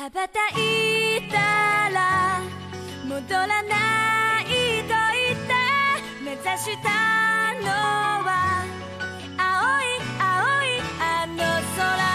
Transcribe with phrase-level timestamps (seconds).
[0.00, 2.40] 羽ばたいたら
[3.04, 4.44] 戻らない
[4.84, 5.52] と言って
[6.24, 6.88] 目指した
[7.60, 7.68] の
[8.24, 8.64] は
[9.36, 11.36] 青い青いあの
[11.76, 12.10] 空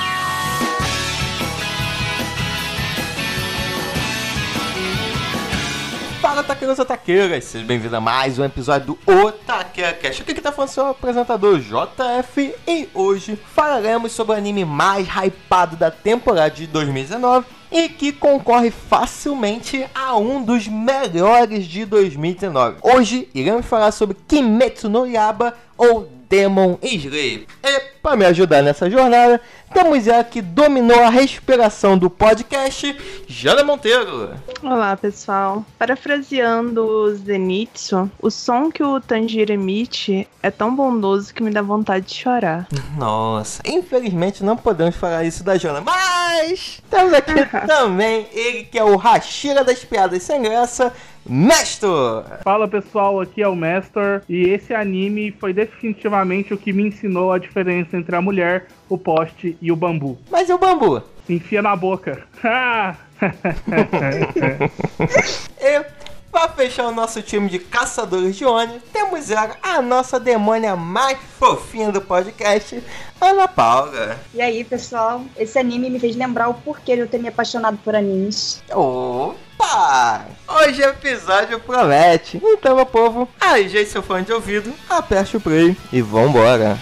[6.21, 7.43] Fala, taqueiros e taqueiras!
[7.43, 10.23] Seja bem-vindo a mais um episódio do Otaqueira Cast.
[10.23, 15.75] Aqui que tá falando seu apresentador JF e hoje falaremos sobre o anime mais hypado
[15.75, 22.78] da temporada de 2019 e que concorre facilmente a um dos melhores de 2019.
[22.82, 27.44] Hoje iremos falar sobre Kimetsu no Yaba ou Demon Slayer.
[27.64, 29.40] E para me ajudar nessa jornada,
[29.74, 34.30] temos ela que dominou a respiração do podcast, Jana Monteiro.
[34.62, 35.64] Olá, pessoal.
[35.76, 41.62] Parafraseando o Zenitsu, o som que o Tanjiro emite é tão bondoso que me dá
[41.62, 42.66] vontade de chorar.
[42.96, 47.34] Nossa, infelizmente não podemos falar isso da Jana, mas temos aqui
[47.66, 50.92] também ele que é o Rashira das piadas sem graça,
[51.28, 52.24] Mestor!
[52.42, 57.32] Fala pessoal, aqui é o Mestor e esse anime foi definitivamente o que me ensinou
[57.32, 60.18] a diferença entre a mulher, o poste e o bambu.
[60.30, 61.02] Mas e o bambu?
[61.28, 62.22] Enfia na boca.
[62.42, 62.96] Ah!
[66.30, 71.18] Para fechar o nosso time de caçadores de ônibus, temos ela, a nossa demônia mais
[71.38, 72.80] fofinha do podcast,
[73.20, 74.16] Ana Paula.
[74.32, 77.78] E aí, pessoal, esse anime me fez lembrar o porquê de eu ter me apaixonado
[77.78, 78.62] por animes.
[78.70, 80.24] Opa!
[80.48, 82.40] Hoje o episódio promete.
[82.42, 86.78] Então, meu povo, ajeite seu fone de ouvido, aperte o play e vambora.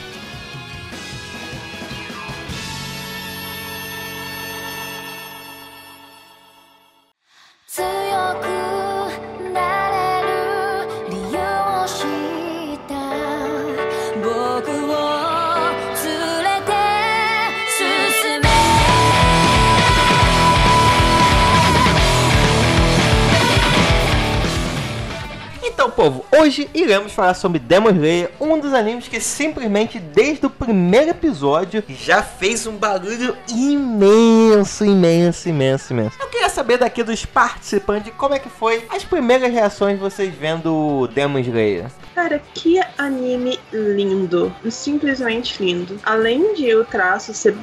[25.78, 30.50] Então, povo, hoje iremos falar sobre Demon Slayer, um dos animes que simplesmente desde o
[30.50, 36.16] primeiro episódio já fez um barulho imenso, imenso, imenso, imenso.
[36.20, 40.34] Eu queria saber daqui dos participantes como é que foi as primeiras reações de vocês
[40.34, 41.86] vendo Demon Slayer.
[42.18, 44.52] Cara, que anime lindo.
[44.68, 46.00] Simplesmente lindo.
[46.02, 47.54] Além de o traço ser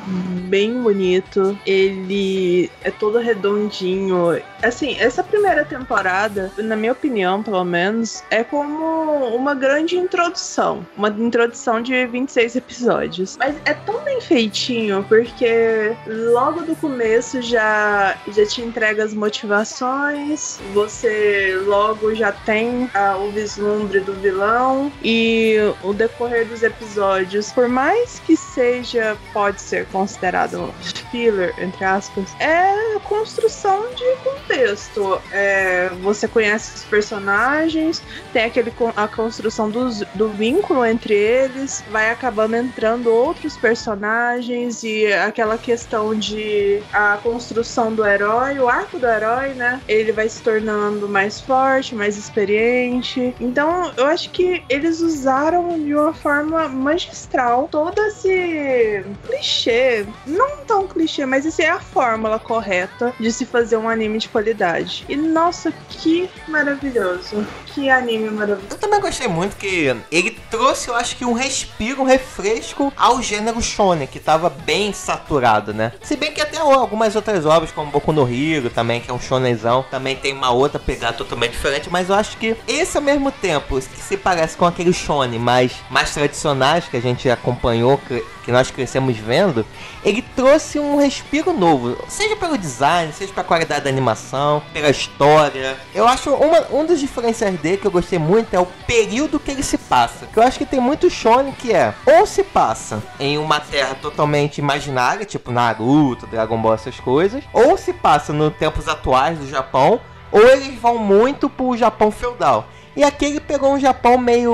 [0.47, 4.41] bem bonito, ele é todo redondinho.
[4.63, 10.85] Assim, essa primeira temporada, na minha opinião, pelo menos, é como uma grande introdução.
[10.97, 13.37] Uma introdução de 26 episódios.
[13.37, 20.59] Mas é tão bem feitinho, porque logo do começo já, já te entrega as motivações,
[20.73, 27.67] você logo já tem ah, o vislumbre do vilão e o decorrer dos episódios, por
[27.67, 30.73] mais que seja, pode ser considerado
[31.11, 35.21] filler, entre aspas, é construção de contexto.
[35.31, 37.94] É, você conhece os personagens,
[38.33, 45.57] tem aquele, a construção do vínculo entre eles, vai acabando entrando outros personagens e aquela
[45.57, 49.81] questão de a construção do herói, o arco do herói, né?
[49.87, 53.35] Ele vai se tornando mais forte, mais experiente.
[53.39, 60.87] Então, eu acho que eles usaram de uma forma magistral todo esse clichê, não tão
[60.87, 65.05] clichê, mas essa é a fórmula correta de se fazer um anime de qualidade.
[65.07, 67.45] E nossa, que maravilhoso!
[67.75, 68.67] Que anime maravilhoso!
[68.71, 73.21] Eu também gostei muito que ele trouxe, eu acho que um respiro, um refresco ao
[73.21, 75.91] gênero shonen, que tava bem saturado, né?
[76.01, 79.19] Se bem que até algumas outras obras, como Boku no Hero também, que é um
[79.19, 83.29] shonenzão, também tem uma outra pegada totalmente diferente, mas eu acho que esse ao mesmo
[83.29, 87.99] tempo, que se parece com aqueles shonen mais, mais tradicionais que a gente acompanhou,
[88.45, 89.65] que, nós crescemos vendo,
[90.03, 95.75] ele trouxe um respiro novo, seja pelo design, seja pela qualidade da animação, pela história.
[95.93, 99.51] Eu acho uma, um dos diferenciais dele que eu gostei muito é o período que
[99.51, 100.27] ele se passa.
[100.27, 103.95] Que eu acho que tem muito shonen que é ou se passa em uma terra
[103.95, 109.49] totalmente imaginária, tipo Naruto, Dragon Ball, essas coisas, ou se passa nos tempos atuais do
[109.49, 109.99] Japão,
[110.31, 112.67] ou eles vão muito pro Japão feudal.
[112.95, 114.53] E aqui ele pegou um Japão meio.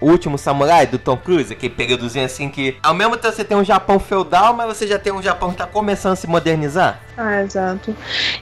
[0.00, 2.76] O último samurai do Tom Cruise, aquele períodozinho assim que.
[2.82, 5.56] Ao mesmo tempo você tem um Japão feudal, mas você já tem um Japão que
[5.58, 7.00] tá começando a se modernizar.
[7.16, 7.94] Ah, exato.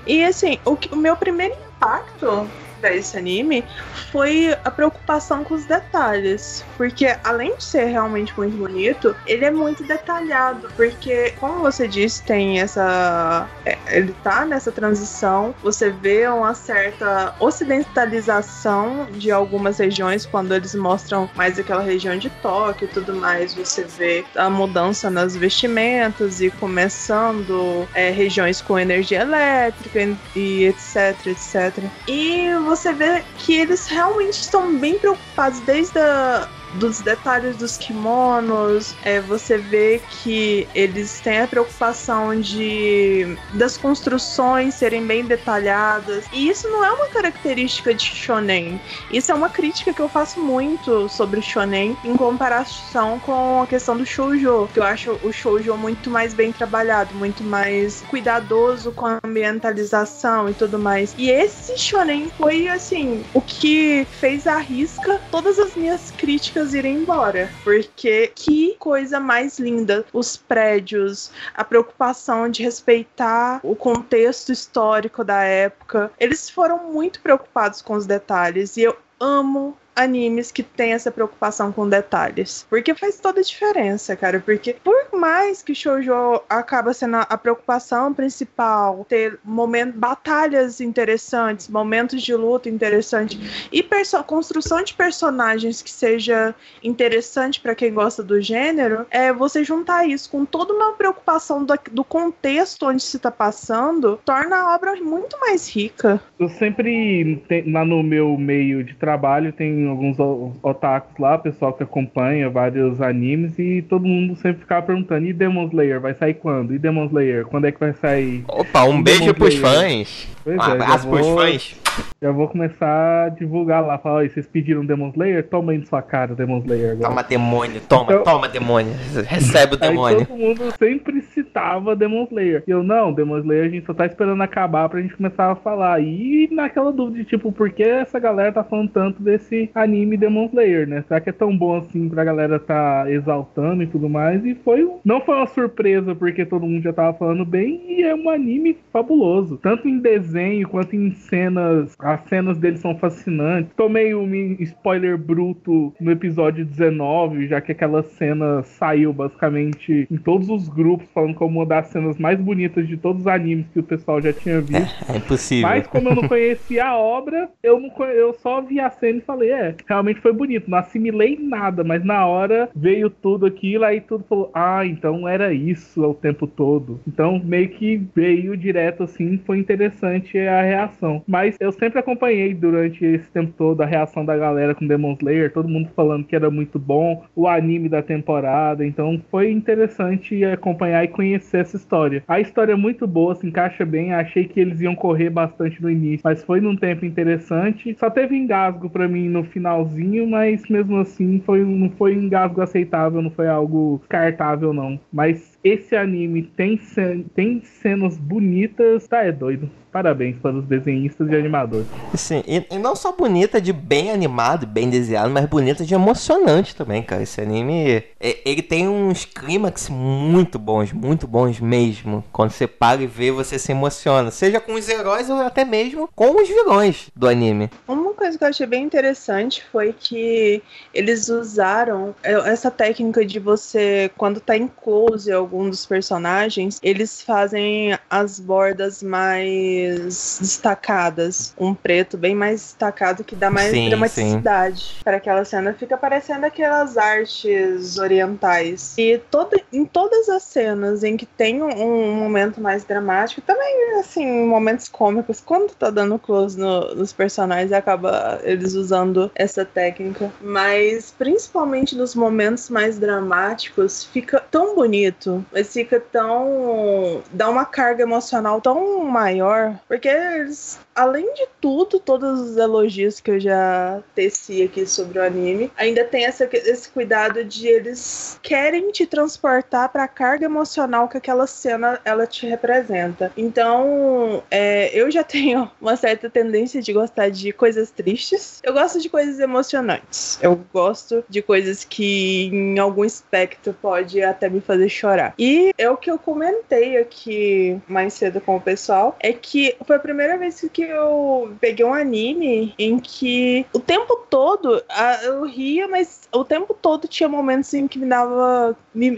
[0.06, 2.48] E assim, o, que- o meu primeiro impacto
[2.80, 3.64] para esse anime
[4.12, 6.64] foi a preocupação com os detalhes.
[6.76, 10.68] Porque além de ser realmente muito bonito, ele é muito detalhado.
[10.76, 13.48] Porque, como você disse, tem essa.
[13.64, 15.54] é, Ele tá nessa transição.
[15.62, 22.30] Você vê uma certa ocidentalização de algumas regiões quando eles mostram mais aquela região de
[22.30, 23.54] Tóquio e tudo mais.
[23.54, 31.26] Você vê a mudança nas vestimentas e começando é, regiões com energia elétrica e- etc,
[31.26, 31.84] etc.
[32.06, 38.94] E você vê que eles realmente estão bem preocupados desde a, dos detalhes dos kimonos.
[39.04, 46.24] É, você vê que eles têm a preocupação de das construções serem bem detalhadas.
[46.32, 48.80] E isso não é uma característica de shonen.
[49.10, 53.96] Isso é uma crítica que eu faço muito sobre shonen em comparação com a questão
[53.96, 59.06] do shoujo, que eu acho o shoujo muito mais bem trabalhado, muito mais cuidadoso com
[59.06, 61.14] a ambientalização e tudo mais.
[61.16, 66.96] E esse shonen foi assim, o que fez a risca todas as minhas críticas irem
[66.96, 75.22] embora, porque que coisa mais linda, os prédios, a preocupação de respeitar o contexto histórico
[75.22, 76.10] da época.
[76.18, 81.72] Eles foram muito preocupados com os detalhes e eu amo animes que têm essa preocupação
[81.72, 82.66] com detalhes.
[82.70, 84.40] Porque faz toda a diferença, cara.
[84.40, 86.12] Porque por mais que shoujo
[86.48, 93.38] acaba sendo a preocupação principal, ter momentos, batalhas interessantes, momentos de luta interessantes
[93.72, 93.82] e
[94.22, 100.30] construção de personagens que seja interessante pra quem gosta do gênero, é você juntar isso
[100.30, 105.38] com toda uma preocupação do, do contexto onde se tá passando, torna a obra muito
[105.40, 106.20] mais rica.
[106.38, 110.16] Eu sempre, tem- lá no meu meio de trabalho, tem alguns
[110.62, 115.66] otakus lá, pessoal que acompanha vários animes, e todo mundo sempre ficava perguntando: e Demon
[115.66, 116.74] Slayer vai sair quando?
[116.74, 118.44] E Demon Slayer, quando é que vai sair?
[118.48, 119.80] Opa, um Demon beijo pros Slayer.
[119.80, 120.28] fãs.
[120.44, 121.76] Pois Um é, abraço pros fãs.
[122.20, 123.98] Já vou começar a divulgar lá.
[123.98, 125.46] Falar: "Oi, vocês pediram Demon Slayer?
[125.48, 126.92] Toma aí na sua cara, Demon Slayer.
[126.92, 127.08] Agora.
[127.08, 128.92] Toma, demônio, toma, Então- toma, demônio.
[129.26, 130.26] Recebe o Aí demônio.
[130.26, 132.62] todo mundo sempre citava Demon Slayer.
[132.66, 135.54] E eu, não, Demon Slayer a gente só tá esperando acabar pra gente começar a
[135.54, 136.00] falar.
[136.00, 140.46] E naquela dúvida de tipo, por que essa galera tá falando tanto desse anime Demon
[140.46, 141.04] Slayer, né?
[141.06, 144.44] Será que é tão bom assim pra galera tá exaltando e tudo mais?
[144.44, 144.88] E foi.
[145.04, 147.80] Não foi uma surpresa porque todo mundo já tava falando bem.
[147.88, 149.56] E é um anime fabuloso.
[149.62, 151.87] Tanto em desenho quanto em cenas.
[151.98, 153.72] As cenas dele são fascinantes.
[153.76, 154.28] Tomei um
[154.60, 161.08] spoiler bruto no episódio 19, já que aquela cena saiu basicamente em todos os grupos,
[161.12, 164.32] falando como uma das cenas mais bonitas de todos os animes que o pessoal já
[164.32, 164.78] tinha visto.
[165.08, 165.68] É impossível.
[165.68, 169.22] Mas como eu não conhecia a obra, eu, não, eu só vi a cena e
[169.22, 170.70] falei, é, realmente foi bonito.
[170.70, 175.52] Não assimilei nada, mas na hora veio tudo aquilo, aí tudo falou, ah, então era
[175.52, 177.00] isso o tempo todo.
[177.06, 181.22] Então meio que veio direto assim, foi interessante a reação.
[181.26, 185.52] Mas eu sempre acompanhei durante esse tempo todo a reação da galera com Demon Slayer,
[185.52, 191.04] todo mundo falando que era muito bom, o anime da temporada, então foi interessante acompanhar
[191.04, 192.22] e conhecer essa história.
[192.26, 195.90] A história é muito boa, se encaixa bem, achei que eles iam correr bastante no
[195.90, 197.94] início, mas foi num tempo interessante.
[197.98, 202.60] Só teve engasgo pra mim no finalzinho, mas mesmo assim foi, não foi um engasgo
[202.60, 204.98] aceitável, não foi algo descartável não.
[205.12, 209.70] Mas esse anime tem, ce- tem cenas bonitas, tá é doido.
[209.90, 211.86] Parabéns para os desenhistas e animadores.
[212.14, 216.76] Sim, e, e não só bonita de bem animado, bem desenhado, mas bonita de emocionante
[216.76, 217.22] também, cara.
[217.22, 222.22] Esse anime, é- ele tem uns clímax muito bons, muito bons mesmo.
[222.30, 224.30] Quando você para e vê, você se emociona.
[224.30, 227.70] Seja com os heróis ou até mesmo com os vilões do anime.
[227.88, 230.62] Uma coisa que eu achei bem interessante foi que
[230.92, 237.22] eles usaram é, essa técnica de você, quando tá em close algum dos personagens, eles
[237.22, 241.54] fazem as bordas mais destacadas.
[241.58, 245.72] Um preto bem mais destacado que dá mais Sim, dramaticidade para aquela cena.
[245.72, 248.94] Fica parecendo aquelas artes orientais.
[248.98, 253.98] E toda, em todas as cenas em que tem um, um momento mais dramático, também,
[254.00, 260.32] assim, momentos cômicos, quando tá dando close no- nos personagens, acaba eles usando essa técnica.
[260.40, 267.22] Mas, principalmente nos momentos mais dramáticos, fica tão bonito, mas fica tão.
[267.32, 270.78] dá uma carga emocional tão maior, porque eles.
[270.94, 276.04] Além de tudo, todos os elogios que eu já teci aqui sobre o anime, ainda
[276.04, 281.46] tem essa, esse cuidado de eles querem te transportar para a carga emocional que aquela
[281.46, 283.32] cena ela te representa.
[283.36, 288.60] Então, é, eu já tenho uma certa tendência de gostar de coisas tristes.
[288.62, 290.38] Eu gosto de coisas emocionantes.
[290.42, 295.27] Eu gosto de coisas que, em algum aspecto, pode até me fazer chorar.
[295.28, 295.34] Chorar.
[295.38, 299.96] E é o que eu comentei aqui mais cedo com o pessoal, é que foi
[299.96, 304.82] a primeira vez que eu peguei um anime em que o tempo todo
[305.22, 308.76] eu ria, mas o tempo todo tinha momentos em que me dava.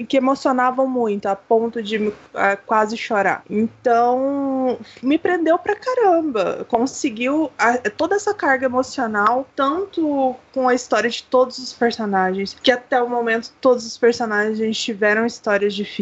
[0.08, 2.12] Que emocionavam muito, a ponto de
[2.66, 3.42] quase chorar.
[3.48, 6.66] Então, me prendeu pra caramba.
[6.68, 12.70] Conseguiu a, toda essa carga emocional, tanto com a história de todos os personagens, que
[12.70, 15.99] até o momento todos os personagens tiveram histórias difíceis,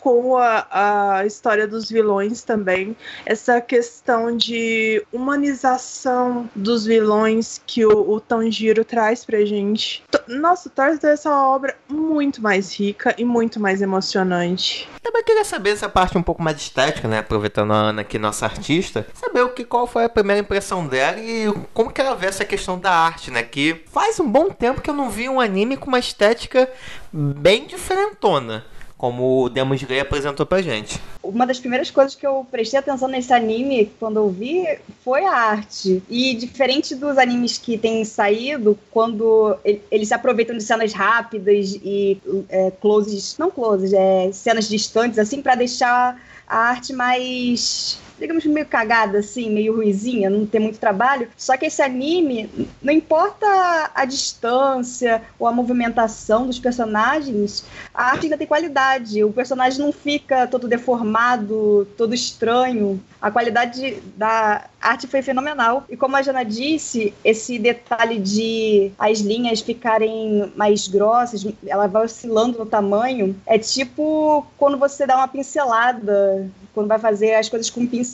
[0.00, 2.96] com a, a história dos vilões também.
[3.24, 10.02] Essa questão de humanização dos vilões que o, o Tanjiro traz pra gente.
[10.26, 14.88] Nossa, torna essa obra muito mais rica e muito mais emocionante.
[15.02, 17.18] Também queria saber essa parte um pouco mais estética, né?
[17.18, 21.18] Aproveitando a Ana aqui, nossa artista, saber o que qual foi a primeira impressão dela
[21.20, 23.42] e como que ela vê essa questão da arte, né?
[23.42, 26.68] Que faz um bom tempo que eu não vi um anime com uma estética
[27.12, 28.64] bem diferentona
[28.96, 31.00] como o Demon Slayer apresentou pra gente.
[31.22, 34.66] Uma das primeiras coisas que eu prestei atenção nesse anime quando eu vi
[35.04, 36.02] foi a arte.
[36.08, 39.56] E diferente dos animes que têm saído, quando
[39.90, 45.42] eles se aproveitam de cenas rápidas e é, closes, não closes, é cenas distantes, assim,
[45.42, 51.28] para deixar a arte mais digamos, meio cagada, assim, meio ruizinha, não tem muito trabalho.
[51.36, 52.48] Só que esse anime,
[52.82, 53.46] não importa
[53.94, 59.22] a distância ou a movimentação dos personagens, a arte ainda tem qualidade.
[59.24, 63.00] O personagem não fica todo deformado, todo estranho.
[63.20, 65.84] A qualidade da arte foi fenomenal.
[65.88, 72.04] E como a Jana disse, esse detalhe de as linhas ficarem mais grossas, ela vai
[72.04, 77.70] oscilando no tamanho, é tipo quando você dá uma pincelada, quando vai fazer as coisas
[77.70, 78.05] com pincel,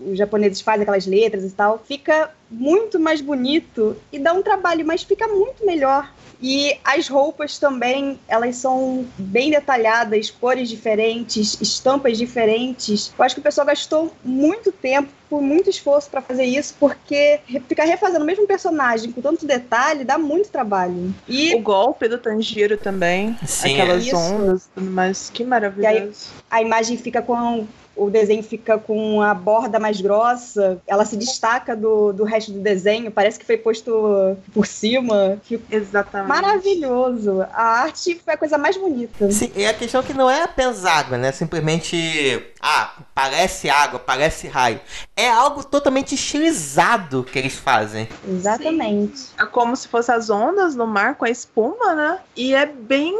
[0.00, 4.84] os japoneses fazem aquelas letras e tal, fica muito mais bonito e dá um trabalho,
[4.84, 6.12] mas fica muito melhor.
[6.42, 13.12] E as roupas também, elas são bem detalhadas, cores diferentes, estampas diferentes.
[13.16, 17.40] Eu acho que o pessoal gastou muito tempo, por muito esforço para fazer isso, porque
[17.68, 21.14] ficar refazendo o mesmo personagem com tanto detalhe dá muito trabalho.
[21.28, 24.16] E o golpe do Tanjiro também, Sim, aquelas é.
[24.16, 26.30] ondas, mas que maravilhoso.
[26.50, 27.66] Aí, a imagem fica com
[27.96, 32.60] o desenho fica com a borda mais grossa, ela se destaca do, do resto do
[32.60, 35.38] desenho, parece que foi posto por cima.
[35.70, 36.28] Exatamente.
[36.28, 37.42] Maravilhoso.
[37.52, 39.30] A arte foi a coisa mais bonita.
[39.30, 41.32] Sim, e a questão é que não é apenas água, né?
[41.32, 44.80] Simplesmente, ah, parece água, parece raio.
[45.16, 48.08] É algo totalmente estilizado que eles fazem.
[48.26, 49.18] Exatamente.
[49.18, 49.34] Sim.
[49.38, 52.18] É como se fossem as ondas no mar com a espuma, né?
[52.36, 53.14] E é bem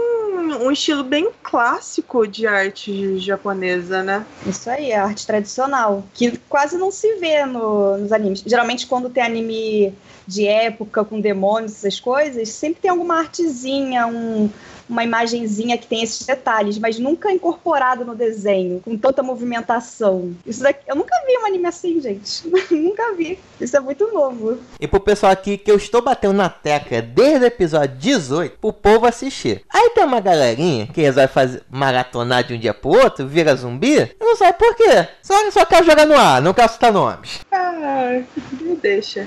[0.60, 4.24] um estilo bem clássico de arte japonesa, né?
[4.46, 8.42] Isso aí, a arte tradicional, que quase não se vê no, nos animes.
[8.44, 9.94] Geralmente, quando tem anime
[10.26, 14.50] de época, com demônios, essas coisas, sempre tem alguma artezinha, um,
[14.90, 20.34] uma imagenzinha que tem esses detalhes, mas nunca incorporado no desenho, com tanta movimentação.
[20.44, 22.42] Isso daqui, eu nunca vi um anime assim, gente.
[22.70, 23.38] nunca vi.
[23.60, 24.58] Isso é muito novo.
[24.80, 28.72] E pro pessoal aqui que eu estou batendo na tecla desde o episódio 18, pro
[28.72, 29.62] povo assistir.
[29.72, 33.96] Aí tem uma galerinha que resolve fazer maratonar de um dia pro outro, vira zumbi,
[33.98, 35.08] e não sabe por quê.
[35.22, 37.40] Só, só quer jogar no ar, não quer citar nomes.
[37.52, 38.20] Ah,
[38.60, 39.26] me deixa.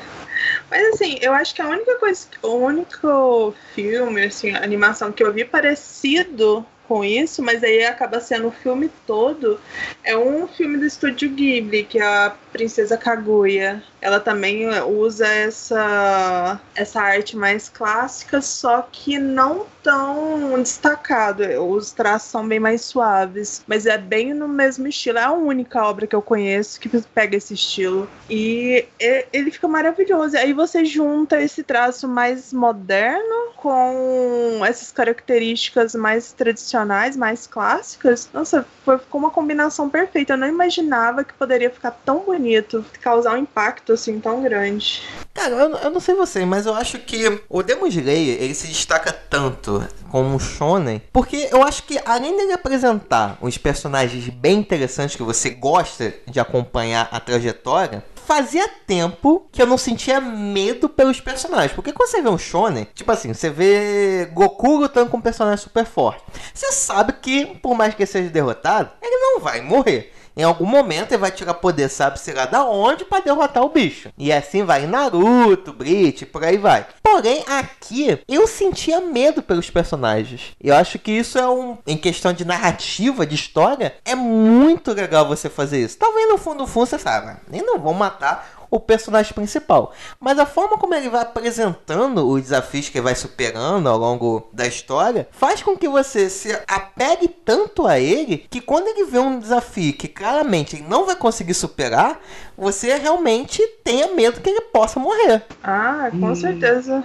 [0.74, 5.32] Mas assim, eu acho que a única coisa, o único filme, assim, animação que eu
[5.32, 9.62] vi parecido com isso, mas aí acaba sendo o filme todo,
[10.04, 13.84] é um filme do estúdio Ghibli, que é a Princesa Kaguya.
[14.00, 21.44] Ela também usa essa, essa arte mais clássica, só que não tão destacado.
[21.68, 25.18] Os traços são bem mais suaves, mas é bem no mesmo estilo.
[25.18, 28.08] É a única obra que eu conheço que pega esse estilo.
[28.30, 30.38] E ele fica maravilhoso.
[30.38, 38.30] Aí você junta esse traço mais moderno com essas características mais tradicionais, mais clássicas.
[38.34, 40.34] Nossa, foi, ficou uma combinação perfeita.
[40.34, 45.02] Eu não imaginava que poderia ficar tão bonito bonito, causar um impacto assim tão grande.
[45.34, 48.68] Cara, eu, eu não sei você, mas eu acho que o Demon Slayer, ele se
[48.68, 54.60] destaca tanto como um shonen, porque eu acho que além dele apresentar uns personagens bem
[54.60, 60.88] interessantes que você gosta de acompanhar a trajetória, fazia tempo que eu não sentia medo
[60.90, 61.74] pelos personagens.
[61.74, 65.64] Porque quando você vê um shonen, tipo assim, você vê Goku lutando com um personagem
[65.64, 66.24] super forte.
[66.54, 70.14] Você sabe que, por mais que ele seja derrotado, ele não vai morrer.
[70.36, 73.70] Em algum momento ele vai tirar poder, sabe se lá da onde, para derrotar o
[73.70, 74.10] bicho.
[74.18, 76.86] E assim vai Naruto, Bleach, por aí vai.
[77.02, 80.54] Porém, aqui eu sentia medo pelos personagens.
[80.62, 81.78] Eu acho que isso é um.
[81.86, 85.98] Em questão de narrativa, de história, é muito legal você fazer isso.
[85.98, 89.94] Talvez no fundo, no fundo, você sabe, nem não vão matar o personagem principal.
[90.20, 94.48] Mas a forma como ele vai apresentando os desafios que ele vai superando ao longo
[94.52, 99.20] da história faz com que você se apegue tanto a ele que quando ele vê
[99.20, 102.20] um desafio que claramente ele não vai conseguir superar,
[102.58, 105.44] você realmente tenha medo que ele possa morrer.
[105.64, 106.36] Ah, com Hum.
[106.36, 107.04] certeza.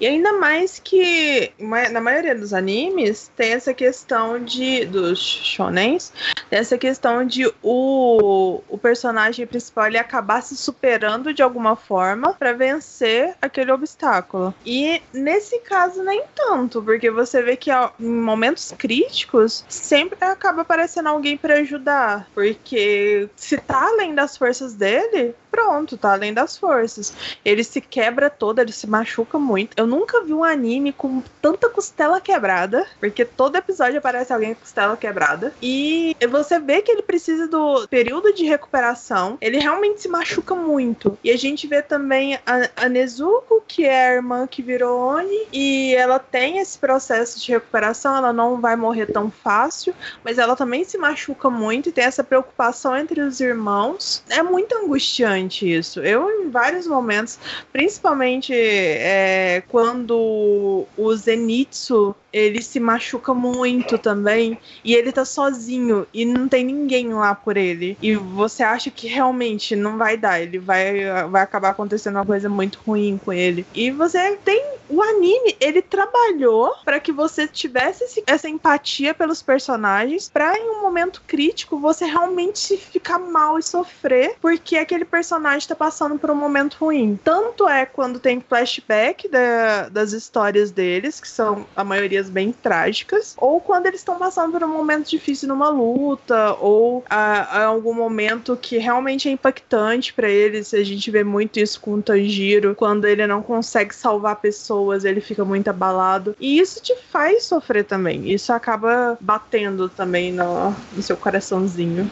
[0.00, 1.52] E ainda mais que
[1.90, 6.12] na maioria dos animes tem essa questão de dos shonens,
[6.50, 12.34] tem essa questão de o, o personagem principal ele acabar se superando de alguma forma
[12.34, 14.54] pra vencer aquele obstáculo.
[14.64, 21.08] E nesse caso nem tanto, porque você vê que em momentos críticos sempre acaba aparecendo
[21.08, 27.14] alguém pra ajudar, porque se tá além das forças dele, pronto, tá além das forças.
[27.44, 29.72] Ele se quebra todo, ele se machuca muito.
[29.76, 34.60] Eu nunca vi um anime com tanta costela quebrada, porque todo episódio aparece alguém com
[34.60, 35.54] costela quebrada.
[35.62, 39.38] E você vê que ele precisa do período de recuperação.
[39.40, 41.16] Ele realmente se machuca muito.
[41.22, 45.46] E a gente vê também a, a Nezuko, que é a irmã que virou Oni,
[45.52, 48.16] e ela tem esse processo de recuperação.
[48.16, 49.94] Ela não vai morrer tão fácil,
[50.24, 54.24] mas ela também se machuca muito e tem essa preocupação entre os irmãos.
[54.28, 56.00] É muito angustiante isso.
[56.00, 57.38] Eu, em vários momentos,
[57.72, 66.24] principalmente é, quando o Zenitsu ele se machuca muito também e ele tá sozinho e
[66.24, 67.96] não tem ninguém lá por ele.
[68.02, 72.48] E você acha que realmente não vai dar ele vai vai acabar acontecendo uma coisa
[72.48, 73.66] muito ruim com ele.
[73.74, 79.42] E você tem o anime ele trabalhou para que você tivesse esse- essa empatia pelos
[79.42, 85.68] personagens para em um momento crítico você realmente ficar mal e sofrer porque aquele personagem
[85.68, 87.18] tá passando por um momento ruim.
[87.22, 93.34] Tanto é quando tem flashback da- das histórias deles que são a maioria bem trágicas,
[93.36, 97.94] ou quando eles estão passando por um momento difícil numa luta, ou a, a algum
[97.94, 100.74] momento que realmente é impactante pra eles.
[100.74, 105.20] A gente vê muito isso com o Tanjiro, quando ele não consegue salvar pessoas, ele
[105.20, 106.36] fica muito abalado.
[106.40, 108.30] E isso te faz sofrer também.
[108.30, 112.10] Isso acaba batendo também no, no seu coraçãozinho.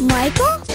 [0.00, 0.67] Michael?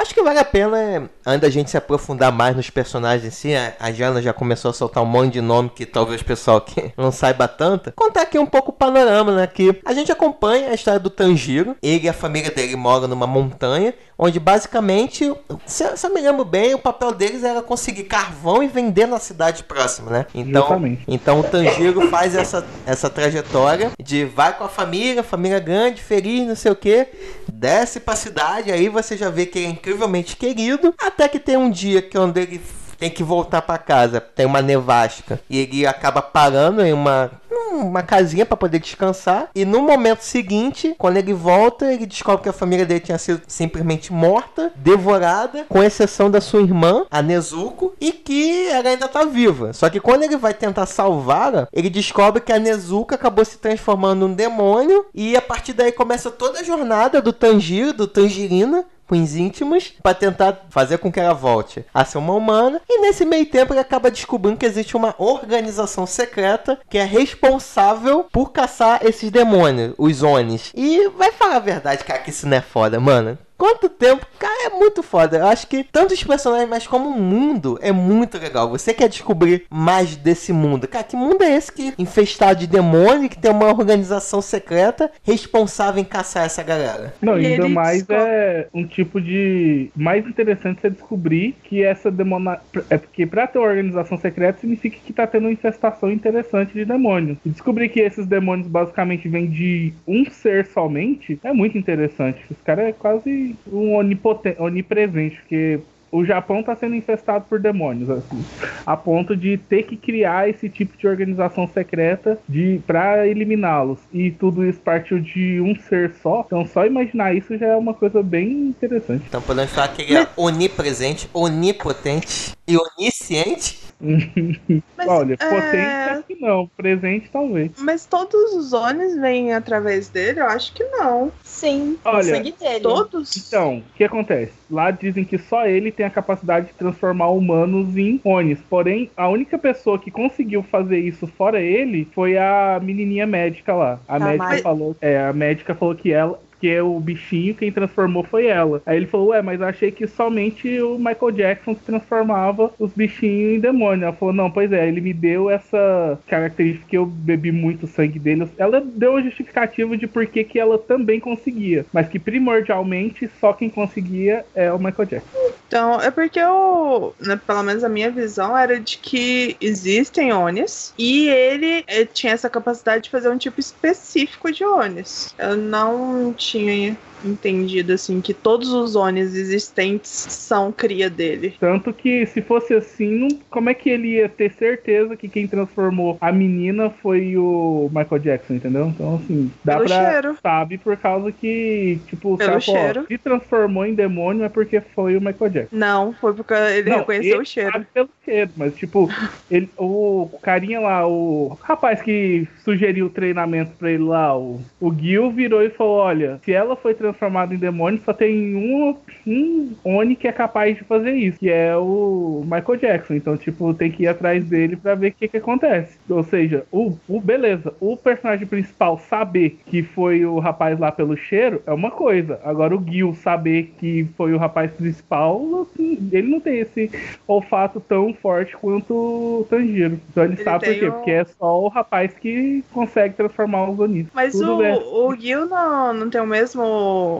[0.00, 3.30] Acho que vale a pena, é, antes da gente se aprofundar mais nos personagens em
[3.30, 6.24] si, a- a Jana já começou a soltar um monte de nome que talvez o
[6.24, 7.92] pessoal que não saiba tanto.
[7.96, 9.46] Contar aqui um pouco o panorama, né?
[9.46, 11.76] Que a gente acompanha a história do Tanjiro.
[11.82, 15.32] Ele e a família dele moram numa montanha, onde basicamente,
[15.64, 19.20] se, se eu me lembro bem, o papel deles era conseguir carvão e vender na
[19.20, 20.26] cidade próxima, né?
[20.34, 21.04] Então, Justamente.
[21.06, 26.46] então o Tanjiro faz essa, essa trajetória de vai com a família, família grande, feliz,
[26.46, 27.06] não sei o que,
[27.50, 31.56] desce pra cidade, aí você já vê que ele é incrivelmente querido, até que tem
[31.56, 32.60] um dia que onde ele
[32.98, 37.30] tem que voltar pra casa, tem uma nevasca, e ele acaba parando em uma
[37.72, 39.48] uma casinha pra poder descansar.
[39.54, 43.42] E no momento seguinte, quando ele volta, ele descobre que a família dele tinha sido
[43.46, 49.24] simplesmente morta, devorada, com exceção da sua irmã, a Nezuko, e que ela ainda tá
[49.24, 49.72] viva.
[49.72, 54.26] Só que quando ele vai tentar salvá-la, ele descobre que a Nezuko acabou se transformando
[54.26, 59.20] num demônio, e a partir daí começa toda a jornada do Tanjiro, do Tangerina, com
[59.20, 62.80] os íntimos para tentar fazer com que ela volte a ser uma humana.
[62.88, 68.26] E nesse meio tempo ele acaba descobrindo que existe uma organização secreta que é responsável
[68.30, 70.72] por caçar esses demônios, os Onis.
[70.74, 73.38] E vai falar a verdade, cara, que isso não é foda, mano.
[73.58, 74.24] Quanto tempo?
[74.38, 75.38] Cara, é muito foda.
[75.38, 78.70] Eu acho que tanto os personagens, mas como o mundo é muito legal.
[78.70, 80.86] Você quer descobrir mais desse mundo.
[80.86, 86.00] Cara, que mundo é esse que infestado de demônio, que tem uma organização secreta responsável
[86.00, 87.12] em caçar essa galera?
[87.20, 89.90] Não, E ainda ele mais descobre- é um tipo de.
[89.96, 92.60] Mais interessante você descobrir que essa demona.
[92.88, 96.84] É porque pra ter uma organização secreta significa que tá tendo uma infestação interessante de
[96.84, 97.38] demônios.
[97.44, 102.38] E descobrir que esses demônios basicamente vêm de um ser somente é muito interessante.
[102.50, 105.80] Esse cara é quase um onipotente, onipresente, porque.
[106.10, 108.42] O Japão tá sendo infestado por demônios, assim,
[108.86, 113.98] a ponto de ter que criar esse tipo de organização secreta de para eliminá-los.
[114.10, 116.44] E tudo isso partiu de um ser só.
[116.46, 119.26] Então só imaginar isso já é uma coisa bem interessante.
[119.28, 123.78] Então podemos falar que ele é onipresente, onipotente e onisciente.
[124.96, 127.72] Mas, Olha, é, potente acho que não, presente talvez.
[127.78, 130.40] Mas todos os Onis vêm através dele?
[130.40, 131.32] Eu acho que não.
[131.58, 132.80] Sim, Olha, o sangue dele.
[132.80, 133.36] Todos?
[133.36, 134.52] Então, o que acontece?
[134.70, 138.60] Lá dizem que só ele tem a capacidade de transformar humanos em Onis.
[138.70, 143.98] Porém, a única pessoa que conseguiu fazer isso fora ele foi a menininha médica lá.
[144.06, 144.58] A, A médica Mai.
[144.62, 148.82] falou, é, a médica falou que ela porque o bichinho quem transformou foi ela.
[148.84, 152.92] Aí ele falou, ué, mas eu achei que somente o Michael Jackson que transformava os
[152.92, 154.04] bichinhos em demônio.
[154.04, 158.18] Ela falou, não, pois é, ele me deu essa característica que eu bebi muito sangue
[158.18, 158.48] dele.
[158.58, 163.52] Ela deu uma justificativa de por que, que ela também conseguia, mas que primordialmente só
[163.52, 165.38] quem conseguia é o Michael Jackson.
[165.68, 170.92] Então, é porque eu, né, pelo menos a minha visão era de que existem Onis
[170.98, 175.34] e ele eh, tinha essa capacidade de fazer um tipo específico de Onis.
[175.38, 181.54] Eu não tinha bonitinho aí entendido assim que todos os Onis existentes são cria dele.
[181.58, 186.16] Tanto que se fosse assim, como é que ele ia ter certeza que quem transformou
[186.20, 188.86] a menina foi o Michael Jackson, entendeu?
[188.88, 190.10] Então, assim, dá Pelo pra.
[190.10, 190.36] cheiro.
[190.42, 193.04] Sabe por causa que, tipo, o Pelo cara falou, ó, cheiro.
[193.08, 195.76] se transformou em demônio é porque foi o Michael Jackson.
[195.76, 197.72] Não, foi porque ele Não, reconheceu ele o cheiro.
[197.72, 199.08] sabe pelo cheiro, mas tipo,
[199.50, 204.94] ele, o carinha lá, o rapaz que sugeriu o treinamento pra ele lá, o, o
[204.94, 208.94] Gil virou e falou: Olha, se ela foi transformada em demônio, só tem um,
[209.26, 213.14] um Oni que é capaz de fazer isso, que é o Michael Jackson.
[213.14, 215.98] Então, tipo, tem que ir atrás dele pra ver o que, que acontece.
[216.08, 221.16] Ou seja, o, o beleza, o personagem principal saber que foi o rapaz lá pelo
[221.16, 222.40] cheiro é uma coisa.
[222.44, 226.90] Agora o Gil saber que foi o rapaz principal, ele não tem esse
[227.26, 229.98] olfato tão forte quanto o Tanjiro.
[230.10, 230.88] Então ele, Ele sabe por quê?
[230.88, 234.06] um- Porque é só o rapaz que consegue transformar os Onis.
[234.12, 234.74] Mas Tudo o, bem.
[234.74, 236.62] o Gil não, não tem o mesmo,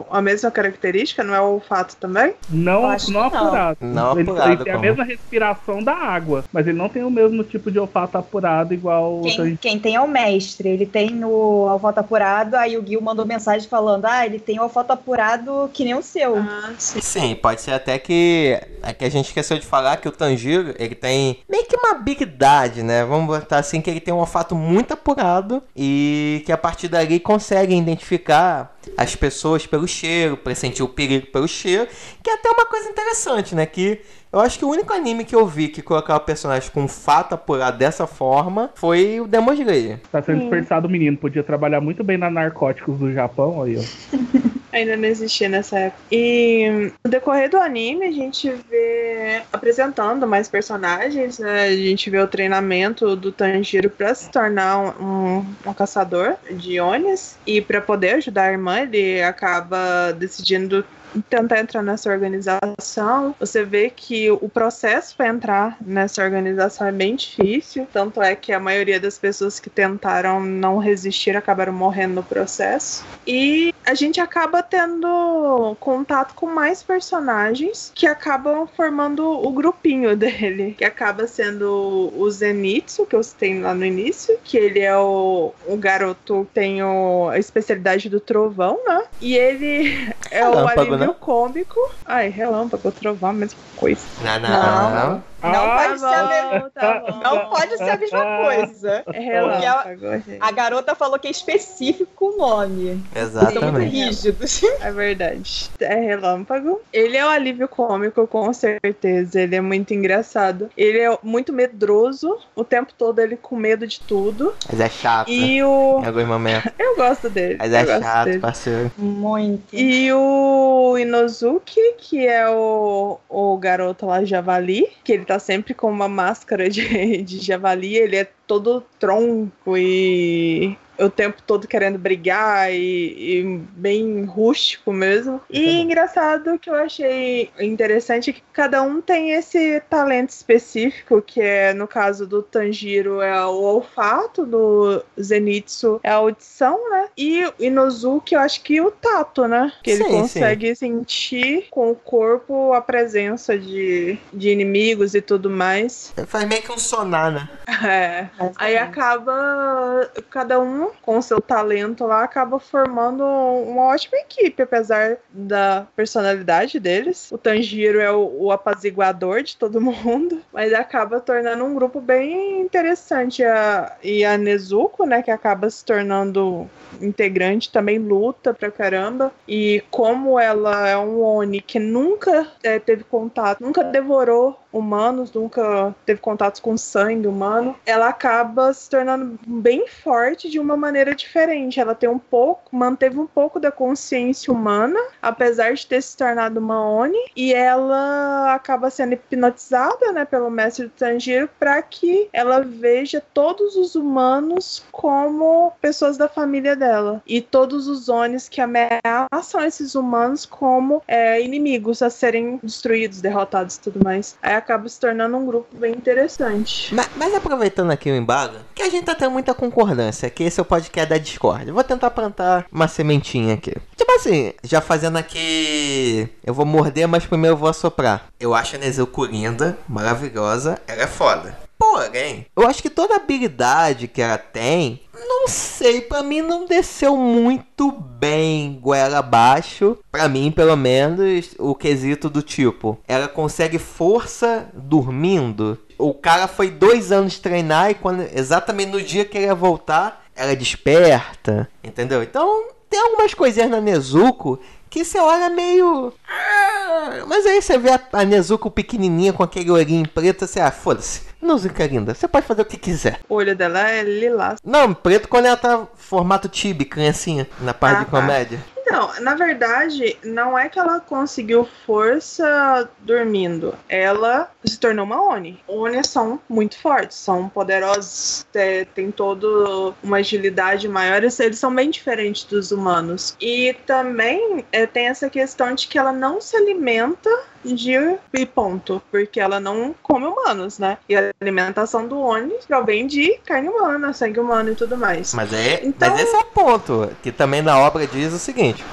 [0.09, 2.33] a mesma característica, não é o olfato também?
[2.49, 3.77] Não, não apurado.
[3.81, 4.87] Não ele, apurado, ele tem a como?
[4.87, 9.19] mesma respiração da água, mas ele não tem o mesmo tipo de olfato apurado igual
[9.19, 13.01] o Quem, quem tem é o mestre, ele tem o olfato apurado, aí o Gil
[13.01, 16.37] mandou mensagem falando, ah, ele tem o olfato apurado que nem o seu.
[16.37, 17.01] Ah, sim.
[17.01, 18.59] Sim, pode ser até que.
[18.81, 21.91] É que a gente esqueceu de falar que o Tanjiro, ele tem meio que uma
[21.91, 23.03] habilidade, né?
[23.03, 27.19] Vamos botar assim, que ele tem um olfato muito apurado e que a partir dali
[27.19, 31.87] consegue identificar as pessoas pelo cheiro, pressentir o perigo pelo cheiro,
[32.23, 33.65] que é até uma coisa interessante, né?
[33.65, 37.33] Que eu acho que o único anime que eu vi que colocava personagens com fato
[37.33, 39.99] apurado dessa forma foi o Demon Slayer.
[40.11, 43.81] Tá sendo desperdiçado o menino, podia trabalhar muito bem na narcóticos do Japão, aí, ó.
[44.71, 46.03] Ainda não existia nessa época.
[46.11, 51.63] E no decorrer do anime, a gente vê apresentando mais personagens, né?
[51.63, 55.03] A gente vê o treinamento do Tanjiro pra se tornar um,
[55.39, 57.35] um- um caçador de Onis.
[57.47, 60.85] E pra poder ajudar a irmã, ele acaba decidindo
[61.29, 63.35] tentar entrar nessa organização.
[63.39, 67.87] Você vê que o processo para entrar nessa organização é bem difícil.
[67.91, 73.03] Tanto é que a maioria das pessoas que tentaram não resistir acabaram morrendo no processo.
[73.25, 80.75] E a gente acaba tendo contato com mais personagens que acabam formando o grupinho dele,
[80.77, 85.53] que acaba sendo o Zenitsu, que eu citei lá no início, que ele é o,
[85.67, 89.03] o garoto que tem o- a especialidade do trovão, né?
[89.21, 90.53] E ele é o
[90.99, 91.15] Relâmpago, alívio né?
[91.19, 91.91] cômico.
[92.05, 94.01] Ai, relâmpago, trovão, mesma coisa.
[94.23, 94.91] Não, não, Não.
[95.11, 95.29] não.
[95.41, 96.69] Não Ah, pode ser a mesma.
[96.71, 97.03] tá.
[97.23, 99.03] Não pode ser a mesma coisa.
[99.13, 100.37] É relâmpago, gente.
[100.41, 103.01] A garota falou que é específico o nome.
[103.15, 103.89] Eles são muito Exatamente.
[103.89, 104.61] rígidos.
[104.81, 105.69] É verdade.
[105.79, 106.81] É relâmpago.
[106.91, 109.39] Ele é um alívio cômico, com certeza.
[109.39, 110.69] Ele é muito engraçado.
[110.75, 112.37] Ele é muito medroso.
[112.53, 114.53] O tempo todo ele com medo de tudo.
[114.69, 115.29] Mas é chato.
[115.31, 116.01] E o.
[116.03, 116.69] Em alguns momentos.
[116.77, 117.55] Eu gosto dele.
[117.59, 118.39] Mas é chato, dele.
[118.39, 118.91] parceiro.
[118.97, 119.73] Muito.
[119.73, 125.89] E o Inozuki, que é o, o garoto lá javali, que ele tá sempre com
[125.89, 132.71] uma máscara de, de javali, ele é todo tronco e o tempo todo querendo brigar
[132.73, 135.41] e, e bem rústico mesmo.
[135.49, 135.71] E bom.
[135.81, 141.87] engraçado que eu achei interessante que cada um tem esse talento específico, que é no
[141.87, 147.07] caso do Tanjiro é o olfato, do Zenitsu é a audição, né?
[147.17, 149.71] E o Inozuki eu acho que o tato, né?
[149.83, 155.49] Que ele Sim, consegue sentir com o corpo a presença de, de inimigos e tudo
[155.49, 156.13] mais.
[156.27, 157.49] Faz meio que um sonar, né?
[157.89, 158.27] É.
[158.57, 165.87] Aí acaba cada um com seu talento lá acaba formando uma ótima equipe, apesar da
[165.95, 167.31] personalidade deles.
[167.31, 172.61] O Tanjiro é o, o apaziguador de todo mundo, mas acaba tornando um grupo bem
[172.61, 173.43] interessante.
[173.43, 176.69] A- e a Nezuko, né, que acaba se tornando
[177.01, 179.31] integrante, também luta pra caramba.
[179.47, 185.95] E como ela é um Oni que nunca eh, teve contato, nunca devorou humanos, nunca
[186.05, 191.79] teve contatos com sangue humano, ela acaba se tornando bem forte de uma maneira diferente.
[191.79, 196.59] Ela tem um pouco, manteve um pouco da consciência humana, apesar de ter se tornado
[196.59, 202.61] uma Oni, e ela acaba sendo hipnotizada, né, pelo mestre do Tanjiro para que ela
[202.61, 209.63] veja todos os humanos como pessoas da família dela e todos os Onis que ameaçam
[209.63, 214.37] esses humanos como é, inimigos a serem destruídos, derrotados e tudo mais.
[214.59, 216.93] Acaba se tornando um grupo bem interessante.
[216.93, 220.59] Mas, mas aproveitando aqui o embargo, que a gente tá tendo muita concordância, que esse
[220.59, 221.71] é o podcast da Discord.
[221.71, 223.73] Vou tentar plantar uma sementinha aqui.
[223.95, 226.29] Tipo assim, já fazendo aqui.
[226.43, 228.25] Eu vou morder, mas primeiro eu vou assoprar.
[228.39, 231.68] Eu acho a Nezuko linda, maravilhosa, ela é foda.
[231.79, 237.15] Porém, eu acho que toda habilidade que ela tem, não sei, pra mim não desceu
[237.15, 239.97] muito bem goela abaixo.
[240.11, 245.77] Pra mim, pelo menos, o quesito do tipo, ela consegue força dormindo.
[245.97, 250.25] O cara foi dois anos treinar e quando exatamente no dia que ele ia voltar,
[250.35, 252.21] ela desperta, entendeu?
[252.21, 256.13] Então tem algumas coisinhas na Nezuko que você olha meio.
[256.27, 260.71] Ah, Mas aí você vê a, a Nezuko pequenininha com aquele olhinho preto, você, ah,
[260.71, 261.28] foda-se.
[261.41, 263.19] Nezuko linda, você pode fazer o que quiser.
[263.29, 264.59] O olho dela é lilás.
[264.63, 268.11] Não, preto quando ela tá formato tibi, criancinha, na parte Ah, de tá.
[268.11, 268.59] comédia.
[268.91, 273.75] Não, na verdade, não é que ela conseguiu força dormindo.
[273.87, 275.61] Ela se tornou uma Oni.
[275.67, 281.17] Oni são muito fortes, são poderosos, te- tem toda uma agilidade maior.
[281.17, 283.35] Eles eles são bem diferentes dos humanos.
[283.39, 287.29] E também é, tem essa questão de que ela não se alimenta
[287.63, 287.93] de
[288.33, 290.97] e ponto, porque ela não come humanos, né?
[291.07, 295.33] E a alimentação do Oni provém de carne humana, sangue humano e tudo mais.
[295.33, 298.83] Mas, é, Então- mas esse é o ponto, que também na obra diz o seguinte.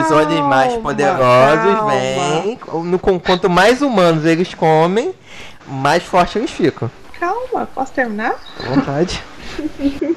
[0.00, 1.90] Os olhos mais Calma, poderosos calma.
[1.90, 5.14] vêm, no, quanto mais humanos eles comem,
[5.66, 6.90] mais forte eles ficam.
[7.18, 8.36] Calma, posso terminar?
[8.58, 9.22] À vontade.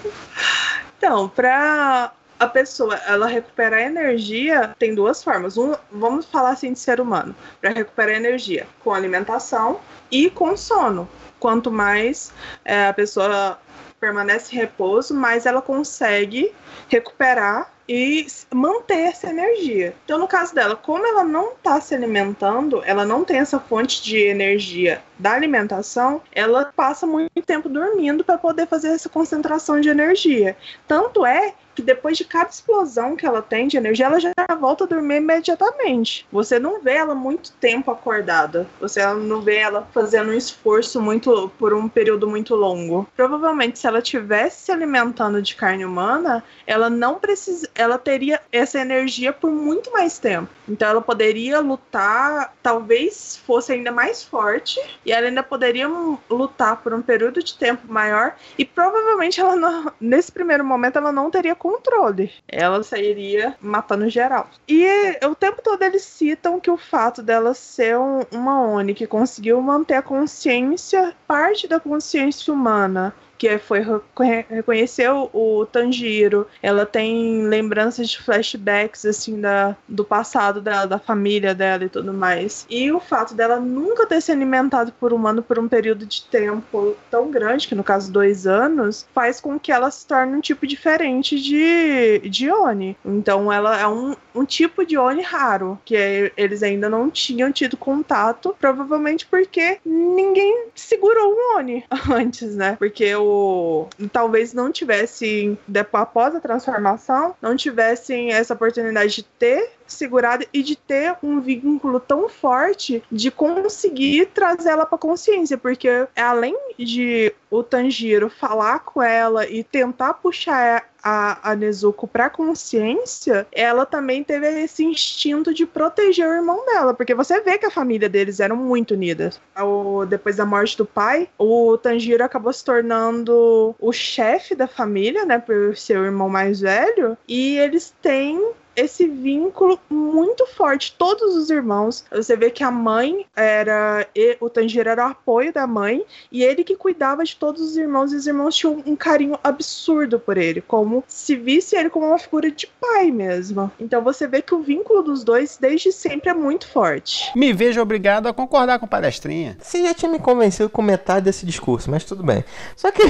[0.97, 2.11] Então, para
[2.43, 5.57] a pessoa ela recuperar energia, tem duas formas.
[5.57, 7.35] Um, vamos falar assim de ser humano.
[7.61, 9.79] Para recuperar energia, com alimentação
[10.11, 11.07] e com sono.
[11.39, 12.31] Quanto mais
[12.63, 13.59] é, a pessoa
[13.99, 16.53] permanece em repouso, mais ela consegue
[16.89, 19.95] recuperar e manter essa energia.
[20.05, 24.01] Então, no caso dela, como ela não está se alimentando, ela não tem essa fonte
[24.03, 29.89] de energia da alimentação, ela passa muito tempo dormindo para poder fazer essa concentração de
[29.89, 30.57] energia.
[30.87, 34.83] Tanto é que depois de cada explosão que ela tem de energia, ela já volta
[34.83, 36.27] a dormir imediatamente.
[36.31, 38.67] Você não vê ela muito tempo acordada.
[38.79, 43.07] Você não vê ela fazendo um esforço muito por um período muito longo.
[43.15, 48.79] Provavelmente, se ela tivesse se alimentando de carne humana, ela não precisa, ela teria essa
[48.79, 50.49] energia por muito mais tempo.
[50.67, 56.77] Então ela poderia lutar, talvez fosse ainda mais forte, e ela ainda poderia hum, lutar
[56.77, 61.29] por um período de tempo maior, e provavelmente ela não- nesse primeiro momento ela não
[61.29, 62.31] teria controle.
[62.47, 64.49] Ela sairia matando geral.
[64.67, 64.85] E
[65.25, 69.61] o tempo todo eles citam que o fato dela ser um- uma Oni que conseguiu
[69.61, 76.47] manter a consciência, parte da consciência humana, que foi reconhe- reconhecer o, o Tanjiro.
[76.61, 82.13] Ela tem lembranças de flashbacks assim da, do passado dela, da família dela e tudo
[82.13, 82.65] mais.
[82.69, 86.95] E o fato dela nunca ter se alimentado por humano por um período de tempo
[87.09, 90.65] tão grande, que no caso dois anos, faz com que ela se torne um tipo
[90.67, 92.95] diferente de, de Oni.
[93.05, 97.51] Então ela é um, um tipo de Oni raro, que é- eles ainda não tinham
[97.51, 102.75] tido contato, provavelmente porque ninguém segurou um Oni antes, né?
[102.77, 109.71] Porque o talvez não tivessem depois após a transformação, não tivessem essa oportunidade de ter
[109.93, 116.07] segurado e de ter um vínculo tão forte de conseguir trazer ela para consciência, porque
[116.15, 123.45] além de o Tanjiro falar com ela e tentar puxar a, a Nezuko pra consciência,
[123.51, 127.71] ela também teve esse instinto de proteger o irmão dela, porque você vê que a
[127.71, 129.39] família deles eram muito unidas.
[129.59, 135.25] O, depois da morte do pai, o Tanjiro acabou se tornando o chefe da família,
[135.25, 140.95] né, por ser o irmão mais velho, e eles têm esse vínculo muito forte.
[140.97, 144.07] Todos os irmãos, você vê que a mãe era.
[144.15, 147.77] e- O Tanjiro era o apoio da mãe, e ele que cuidava de todos os
[147.77, 152.07] irmãos, e os irmãos tinham um carinho absurdo por ele, como se visse ele como
[152.07, 153.71] uma figura de pai mesmo.
[153.79, 157.31] Então você vê que o vínculo dos dois desde sempre é muito forte.
[157.35, 159.57] Me vejo obrigado a concordar com o palestrinha.
[159.61, 162.43] Você já tinha me convencido com metade desse discurso, mas tudo bem.
[162.75, 163.03] Só que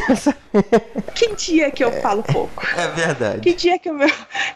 [1.14, 2.64] Que dia que eu falo pouco?
[2.78, 3.40] é verdade.
[3.42, 4.10] Que dia que o meu,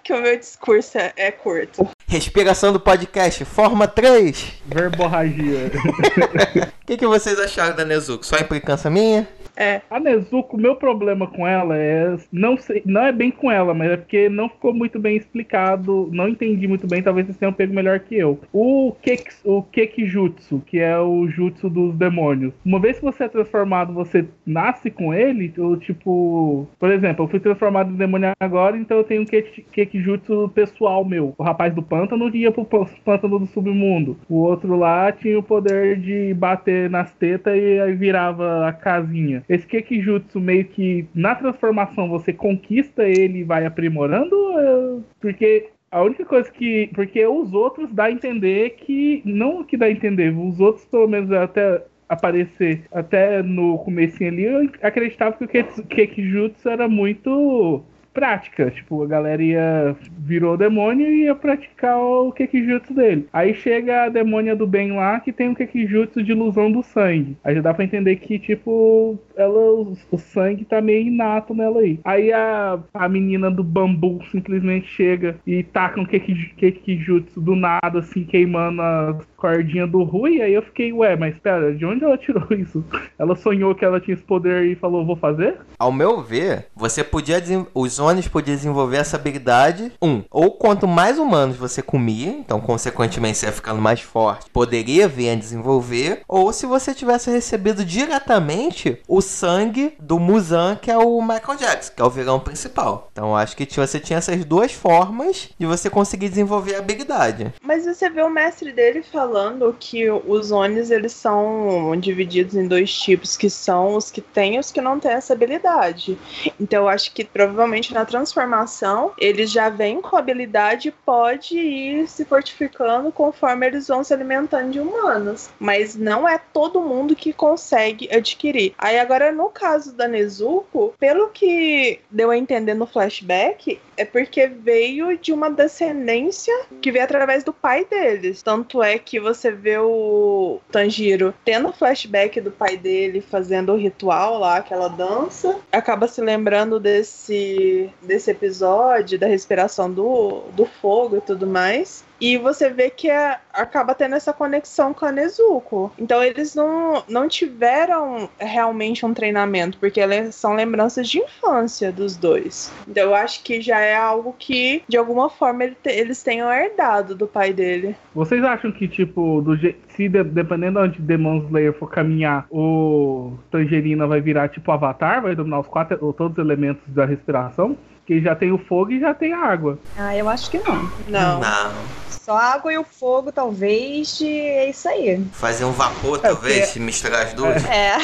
[0.03, 1.87] que o meu discurso é curta.
[2.07, 4.53] Respiração do podcast, forma 3.
[4.65, 5.71] Verborragia.
[6.87, 8.25] O que, que vocês acharam da Nezuko?
[8.25, 9.27] Só implicância minha?
[9.59, 12.15] É, A Nezuko, meu problema com ela é.
[12.31, 16.09] Não, sei, não é bem com ela, mas é porque não ficou muito bem explicado.
[16.11, 18.39] Não entendi muito bem, talvez vocês tenham pego melhor que eu.
[18.53, 22.53] O, Kek, o Kekijutsu, que é o jutsu dos demônios.
[22.63, 26.67] Uma vez que você é transformado, você nasce com ele, ou tipo.
[26.79, 31.03] Por exemplo, eu fui transformado em demônio agora, então eu tenho um Kek- Kekijutsu pessoal
[31.03, 31.33] meu.
[31.35, 34.17] O rapaz do pântano ia pro pân- pântano do submundo.
[34.29, 39.43] O outro lá tinha o poder de bater nas tetas e aí virava a casinha.
[39.49, 46.03] Esse Kekijutsu meio que na transformação você conquista ele e vai aprimorando, é, porque a
[46.03, 46.89] única coisa que.
[46.93, 49.21] Porque os outros dá a entender que.
[49.25, 54.43] Não que dá a entender, os outros, pelo menos até aparecer até no comecinho ali,
[54.45, 57.83] eu acreditava que o Kek- Kekijutsu era muito
[58.17, 58.71] prática.
[58.71, 59.95] Tipo, a galera ia.
[60.17, 63.27] virou demônio e ia praticar o Kekijutsu dele.
[63.31, 67.37] Aí chega a demônia do bem lá que tem o Kekijutsu de ilusão do sangue.
[67.43, 71.79] Aí já dá pra entender que, tipo, ela, o, o sangue tá meio inato nela
[71.81, 71.99] aí.
[72.03, 77.99] Aí a, a menina do bambu simplesmente chega e taca um Keki- Kekijutsu do nada,
[77.99, 80.41] assim, queimando a cordinha do Rui.
[80.41, 82.83] Aí eu fiquei, ué, mas pera, de onde ela tirou isso?
[83.17, 85.57] Ela sonhou que ela tinha esse poder e falou, vou fazer?
[85.77, 87.37] Ao meu ver, você podia
[87.73, 89.91] os Onis podiam desenvolver essa habilidade.
[90.01, 95.07] Um, ou quanto mais humanos você comia, então consequentemente você ia ficando mais forte, poderia
[95.07, 96.21] vir a desenvolver.
[96.27, 101.93] Ou se você tivesse recebido diretamente o sangue do Muzan, que é o Michael Jackson,
[101.95, 103.09] que é o vilão principal.
[103.11, 107.53] Então eu acho que você tinha essas duas formas de você conseguir desenvolver a habilidade.
[107.61, 109.26] Mas você vê o mestre dele falando
[109.73, 114.59] que os Onis eles são divididos em dois tipos, que são os que têm e
[114.59, 116.17] os que não têm essa habilidade.
[116.59, 121.57] Então eu acho que provavelmente na transformação eles já vêm com a habilidade e pode
[121.57, 125.49] ir se fortificando conforme eles vão se alimentando de humanos.
[125.59, 128.73] Mas não é todo mundo que consegue adquirir.
[128.77, 134.47] Aí agora no caso da Nezuko, pelo que deu a entender no flashback, é porque
[134.47, 138.41] veio de uma descendência que veio através do pai deles.
[138.41, 144.37] Tanto é que você vê o Tanjiro tendo flashback do pai dele fazendo o ritual
[144.37, 151.21] lá, aquela dança, acaba se lembrando desse, desse episódio, da respiração do, do fogo e
[151.21, 152.05] tudo mais.
[152.19, 155.91] E você vê que é- acaba tendo essa conexão com a Nezuko.
[155.97, 160.01] Então eles não, não tiveram realmente um treinamento, porque
[160.31, 162.71] são lembranças de infância dos dois.
[162.87, 166.51] Então eu acho que já é algo que, de alguma forma, ele te- eles tenham
[166.51, 167.95] herdado do pai dele.
[168.13, 174.07] Vocês acham que, tipo, do se de- dependendo onde Demon Slayer for caminhar, o Tangerina
[174.07, 177.77] vai virar tipo Avatar, vai dominar os quatro, todos os elementos da respiração?
[178.07, 179.77] Que já tem o fogo e já tem a água.
[179.97, 180.89] Ah, eu acho que não.
[181.09, 181.39] Não.
[181.41, 181.71] Não.
[182.09, 185.23] Só a água e o fogo, talvez, e é isso aí.
[185.33, 187.63] Fazer um vapor, É, talvez, porque- se misturar as duas.
[187.65, 187.97] É.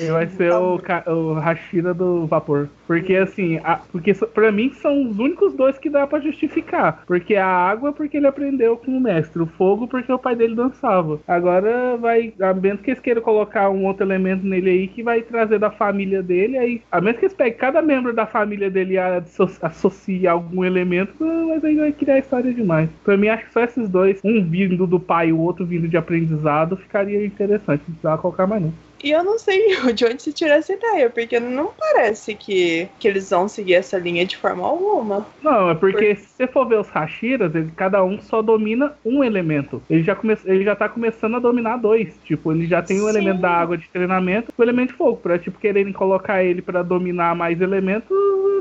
[0.00, 2.68] Ele vai ser o, o Hashira do vapor.
[2.86, 7.02] Porque assim, a, porque pra mim são os únicos dois que dá pra justificar.
[7.06, 9.40] Porque a água, porque ele aprendeu com o mestre.
[9.42, 11.20] O fogo, porque o pai dele dançava.
[11.26, 12.32] Agora vai.
[12.40, 15.70] A menos que eles queiram colocar um outro elemento nele aí que vai trazer da
[15.70, 16.58] família dele.
[16.58, 19.15] Aí, a menos que eles peguem cada membro da família dele e asso-
[19.62, 22.88] associe algum elemento, mas aí vai criar história demais.
[23.04, 25.88] Pra mim, acho que só esses dois, um vindo do pai e o outro vindo
[25.88, 27.82] de aprendizado, ficaria interessante.
[27.86, 28.72] Não precisava colocar mais não.
[29.02, 33.06] E eu não sei de onde se tirou essa ideia, porque não parece que, que
[33.08, 35.26] eles vão seguir essa linha de forma alguma.
[35.42, 39.22] Não, é porque se você for ver os Hashiras, ele, cada um só domina um
[39.22, 39.82] elemento.
[39.88, 42.14] Ele já, come, ele já tá começando a dominar dois.
[42.24, 43.08] Tipo, ele já tem o Sim.
[43.10, 45.16] elemento da água de treinamento e o elemento de fogo.
[45.18, 48.08] Pra, tipo, quererem colocar ele pra dominar mais elementos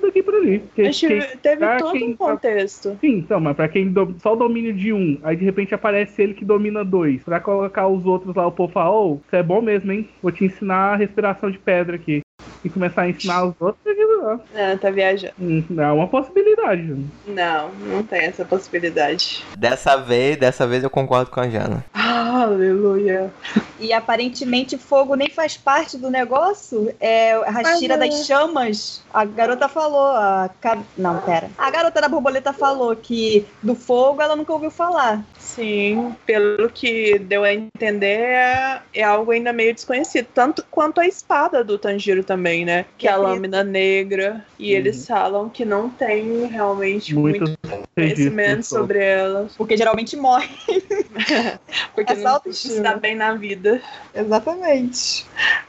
[0.02, 0.62] daqui pra ali.
[0.76, 2.98] Tive- quem- teve todo quem um tá- contexto.
[3.02, 6.22] Sim, então, mas pra quem do, só o domínio de um, aí de repente aparece
[6.22, 7.24] ele que domina dois.
[7.24, 10.08] Pra colocar os outros lá, o povo fala, ô, isso é bom mesmo, hein?
[10.26, 12.24] Vou te ensinar a respiração de pedra aqui.
[12.64, 15.36] E começar a ensinar os outros, não, Ah, tá viajando.
[15.38, 16.98] não é uma possibilidade.
[17.28, 19.46] Não, não tem essa possibilidade.
[19.56, 21.86] Dessa vez, dessa vez eu concordo com a Jana.
[21.94, 23.32] Aleluia.
[23.80, 26.92] E aparentemente fogo nem faz parte do negócio.
[27.00, 28.10] É a Rashira Mas é.
[28.18, 29.04] das chamas.
[29.14, 30.08] A garota falou.
[30.08, 30.50] A
[30.98, 31.50] Não, pera.
[31.58, 35.24] A garota da borboleta falou que do fogo ela nunca ouviu falar.
[35.56, 40.28] Sim, pelo que deu a entender, é, é algo ainda meio desconhecido.
[40.34, 42.86] Tanto quanto a espada do Tanjiro também, né?
[42.98, 43.30] Que é a Preta.
[43.30, 44.46] lâmina negra.
[44.60, 44.78] E Uhum.
[44.78, 47.58] eles falam que não tem realmente Muito muito
[47.96, 49.48] conhecimento sobre ela.
[49.58, 50.50] Porque geralmente morre.
[51.96, 52.76] Porque Essa não autoestima.
[52.76, 53.82] está bem na vida.
[54.14, 55.26] Exatamente.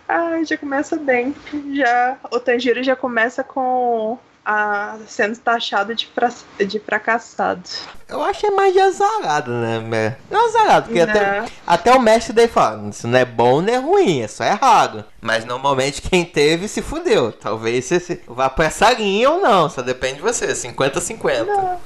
[0.09, 1.35] Ai, já começa bem.
[1.75, 6.32] Já o Tanjiro já começa com a, sendo taxado de, fra,
[6.64, 7.68] de fracassado.
[8.09, 10.16] Eu achei mais de azarado, né?
[10.30, 13.78] Não azarado, porque até, até o mestre dele fala, isso não é bom nem é
[13.78, 15.04] ruim, é só errado.
[15.20, 17.32] Mas normalmente quem teve se fudeu.
[17.32, 21.78] Talvez você vá pra essa linha ou não, só depende de você, 50-50.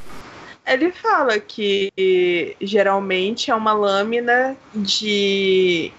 [0.66, 5.90] Ele fala que geralmente é uma lâmina de,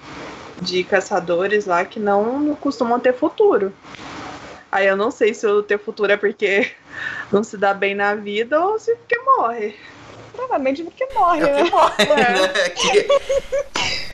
[0.61, 3.73] de caçadores lá que não costumam ter futuro.
[4.71, 6.71] Aí eu não sei se o ter futuro é porque
[7.31, 9.75] não se dá bem na vida ou se porque morre.
[10.33, 11.63] Provavelmente porque morre, É né?
[11.65, 12.07] que morre, É.
[12.07, 12.69] né?
[12.69, 13.07] Que-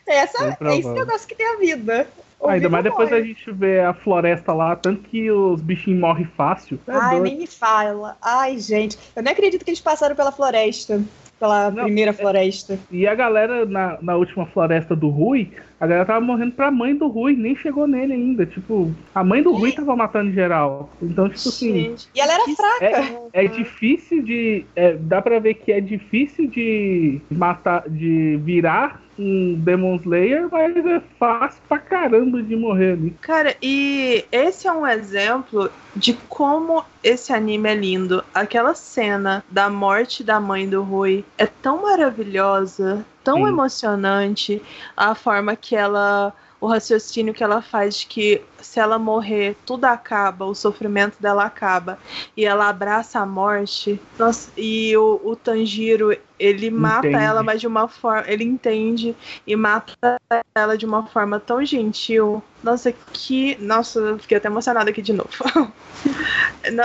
[0.08, 2.08] Essa, é esse negócio que tem a vida.
[2.39, 3.22] Ou Ainda mais depois morre.
[3.22, 6.79] a gente vê a floresta lá, tanto que os bichinhos morrem fácil.
[6.88, 7.23] É Ai, doido.
[7.23, 8.15] nem me fala.
[8.21, 8.98] Ai, gente.
[9.15, 11.02] Eu nem acredito que eles passaram pela floresta.
[11.40, 12.79] Pela Não, primeira é- floresta.
[12.90, 16.96] E a galera na, na última floresta do Rui, a galera tava morrendo pra mãe
[16.96, 18.46] do Rui, nem chegou nele ainda.
[18.46, 20.90] Tipo, a mãe do Rui tava matando geral.
[21.02, 23.13] Então, tipo assim, E ela era que fraca.
[23.33, 24.65] é difícil de.
[24.75, 30.86] é, dá pra ver que é difícil de matar, de virar um Demon Slayer, mas
[30.86, 33.12] é fácil pra caramba de morrer ali.
[33.22, 38.24] Cara, e esse é um exemplo de como esse anime é lindo.
[38.34, 43.48] Aquela cena da morte da mãe do Rui é tão maravilhosa, tão Sim.
[43.48, 44.62] emocionante.
[44.96, 46.34] A forma que ela.
[46.60, 51.46] O raciocínio que ela faz de que se ela morrer, tudo acaba, o sofrimento dela
[51.46, 52.00] acaba.
[52.36, 54.02] E ela abraça a morte.
[54.18, 57.23] Nossa, e o, o Tanjiro, ele mata Entende.
[57.23, 58.23] ela, mas de uma forma.
[58.27, 59.15] Ele entende
[59.46, 60.17] e mata
[60.56, 62.44] ela de uma forma tão gentil.
[62.63, 63.58] Nossa, que.
[63.60, 65.29] Nossa, eu fiquei até emocionada aqui de novo.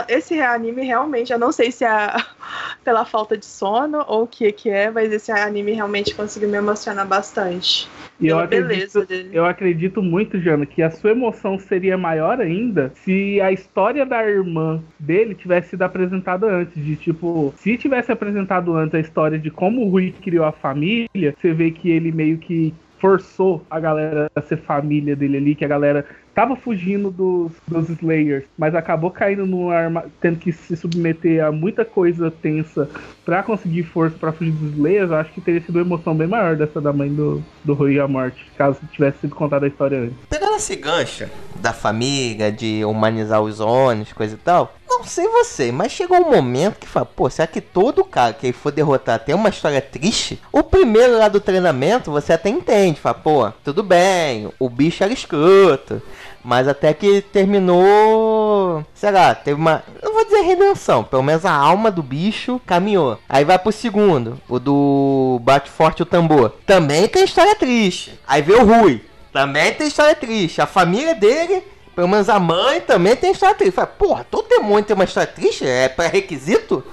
[0.08, 2.14] Esse anime realmente, eu não sei se é
[2.84, 6.56] pela falta de sono ou o que que é, mas esse anime realmente conseguiu me
[6.56, 7.88] emocionar bastante.
[8.20, 9.30] E eu acredito, dele.
[9.32, 14.24] eu acredito muito, Jana, que a sua emoção seria maior ainda se a história da
[14.24, 16.72] irmã dele tivesse sido apresentada antes.
[16.82, 21.34] De tipo, se tivesse apresentado antes a história de como o Rui criou a família,
[21.38, 22.72] você vê que ele meio que
[23.02, 27.90] forçou a galera a ser família dele ali, que a galera tava fugindo dos, dos
[27.90, 32.88] Slayers, mas acabou caindo no arma, tendo que se submeter a muita coisa tensa
[33.24, 36.28] pra conseguir força pra fugir dos Slayers, eu acho que teria sido uma emoção bem
[36.28, 39.68] maior dessa da mãe do, do Rui e a morte, caso tivesse sido contada a
[39.68, 40.16] história antes.
[40.30, 41.28] Pegando esse gancho
[41.60, 44.74] da família, de humanizar os ônibus, coisa e tal.
[44.98, 48.52] Não sei você, mas chegou um momento que fala, pô, será que todo cara que
[48.52, 50.40] for derrotar tem uma história triste?
[50.52, 55.12] O primeiro lá do treinamento você até entende, fala, pô, tudo bem, o bicho era
[55.12, 56.00] escroto.
[56.44, 58.84] Mas até que terminou.
[58.94, 59.82] Sei lá, teve uma.
[60.02, 63.18] Não vou dizer redenção, pelo menos a alma do bicho caminhou.
[63.28, 66.50] Aí vai pro segundo, o do Bate Forte o Tambor.
[66.66, 68.18] Também tem história triste.
[68.26, 69.00] Aí vê o Rui.
[69.32, 70.60] Também tem história triste.
[70.60, 71.62] A família dele,
[71.94, 73.74] pelo menos a mãe, também tem história triste.
[73.74, 75.66] Fala, porra, todo demônio tem uma história triste?
[75.66, 76.84] É pré-requisito?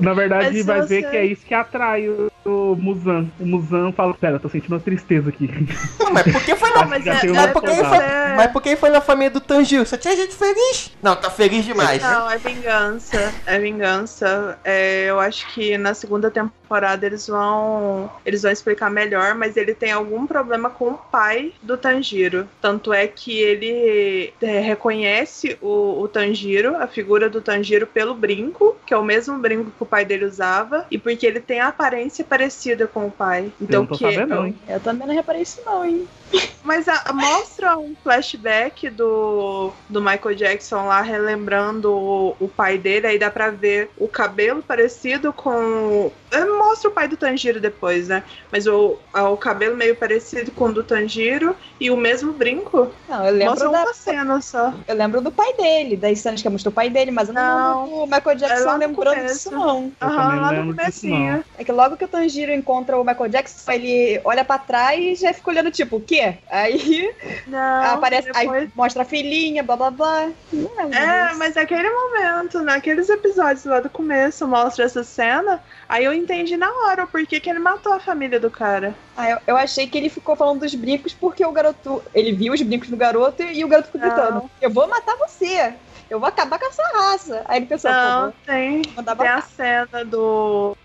[0.00, 3.26] Na verdade, vai ver que é isso que atrai o, o Muzan.
[3.40, 5.48] O Muzan fala, pera, eu tô sentindo uma tristeza aqui.
[5.98, 6.82] Não, mas por que foi na.
[6.82, 7.98] Não, mas Já é, é Mas porque- foi,
[8.36, 9.86] mas por que ele foi na família do Tanjiro?
[9.86, 10.92] Só tinha gente feliz.
[11.02, 12.02] Não, tá feliz demais.
[12.02, 12.10] né?
[12.10, 13.32] Não, é vingança.
[13.46, 14.58] É vingança.
[14.64, 16.63] É, eu acho que na segunda temporada
[17.02, 18.10] eles vão.
[18.24, 22.48] Eles vão explicar melhor, mas ele tem algum problema com o pai do Tanjiro.
[22.60, 28.76] Tanto é que ele é, reconhece o, o Tanjiro, a figura do Tanjiro, pelo brinco,
[28.86, 31.68] que é o mesmo brinco que o pai dele usava, e porque ele tem a
[31.68, 33.44] aparência parecida com o pai.
[33.46, 34.58] eu Então não tô que sabendo, não, hein?
[34.68, 36.06] Eu também não reparei isso, não, hein?
[36.64, 43.06] Mas a- mostra um flashback do, do Michael Jackson lá relembrando o, o pai dele,
[43.06, 46.10] aí dá pra ver o cabelo parecido com.
[46.32, 48.22] é, Mostra o pai do Tanjiro depois, né?
[48.50, 52.90] Mas o, a- o cabelo meio parecido com o do Tanjiro e o mesmo brinco.
[53.08, 54.72] Não, eu lembro, Mostra da, uma cena só.
[54.86, 57.42] eu lembro do pai dele, das cenas que mostrou o pai dele, mas eu não,
[57.58, 57.84] Não.
[57.84, 59.34] lembro do Michael É Jackson lembrando começo.
[59.34, 59.92] disso, não.
[60.00, 61.44] Aham, lá no comecinho.
[61.58, 65.14] É que logo que o Tanjiro encontra o Michael Jackson, ele olha pra trás e
[65.14, 66.38] já fica olhando, tipo, o quê?
[66.50, 67.12] Aí
[67.46, 70.28] Não, aparece, depois- aí mostra a filhinha, blá blá blá.
[70.52, 71.38] Não É, disso.
[71.38, 76.70] mas naquele momento, naqueles episódios lá do começo, mostra essa cena, aí eu entendi na
[76.70, 78.94] hora o porquê que ele matou a família do cara.
[79.16, 82.02] Ah, eu, eu achei que ele ficou falando dos brincos porque o garoto.
[82.14, 84.08] Ele viu os brincos do garoto e o garoto ficou Não.
[84.08, 85.74] gritando: Eu vou matar você!
[86.08, 87.42] Eu vou acabar com a sua raça.
[87.46, 88.82] Aí ele pensou, Não, tem.
[88.82, 90.76] Tem a cena do,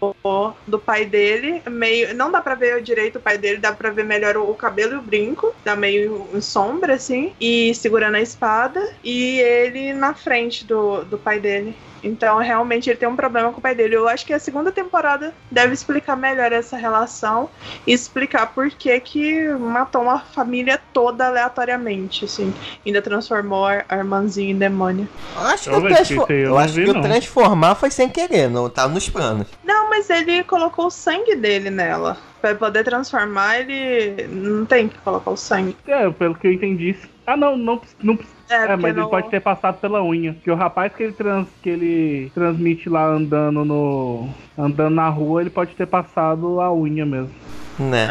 [0.65, 2.15] do pai dele, meio.
[2.15, 4.93] Não dá pra ver direito o pai dele, dá pra ver melhor o, o cabelo
[4.93, 5.53] e o brinco.
[5.63, 7.33] Tá meio em sombra, assim.
[7.39, 8.81] E segurando a espada.
[9.03, 11.75] E ele na frente do, do pai dele.
[12.03, 13.95] Então, realmente, ele tem um problema com o pai dele.
[13.95, 17.49] Eu acho que a segunda temporada deve explicar melhor essa relação
[17.85, 22.53] e explicar por que que matou uma família toda aleatoriamente, assim.
[22.85, 25.07] Ainda transformou a irmãzinha em demônio.
[25.35, 28.87] Eu acho que, Eu eu acho vi, que o transformar foi sem querer, não tá
[28.87, 29.47] nos planos.
[29.63, 32.17] Não, mas ele colocou o sangue dele nela.
[32.41, 35.75] Pra poder transformar, ele não tem que colocar o sangue.
[35.85, 36.95] É, pelo que eu entendi.
[37.27, 38.17] Ah, não, não, não
[38.49, 39.03] É, É, mas não...
[39.03, 40.33] ele pode ter passado pela unha.
[40.33, 44.29] Porque o rapaz que ele, trans, que ele transmite lá andando no.
[44.57, 47.33] andando na rua, ele pode ter passado a unha mesmo.
[47.77, 48.07] Né?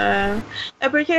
[0.81, 1.13] É, é porque,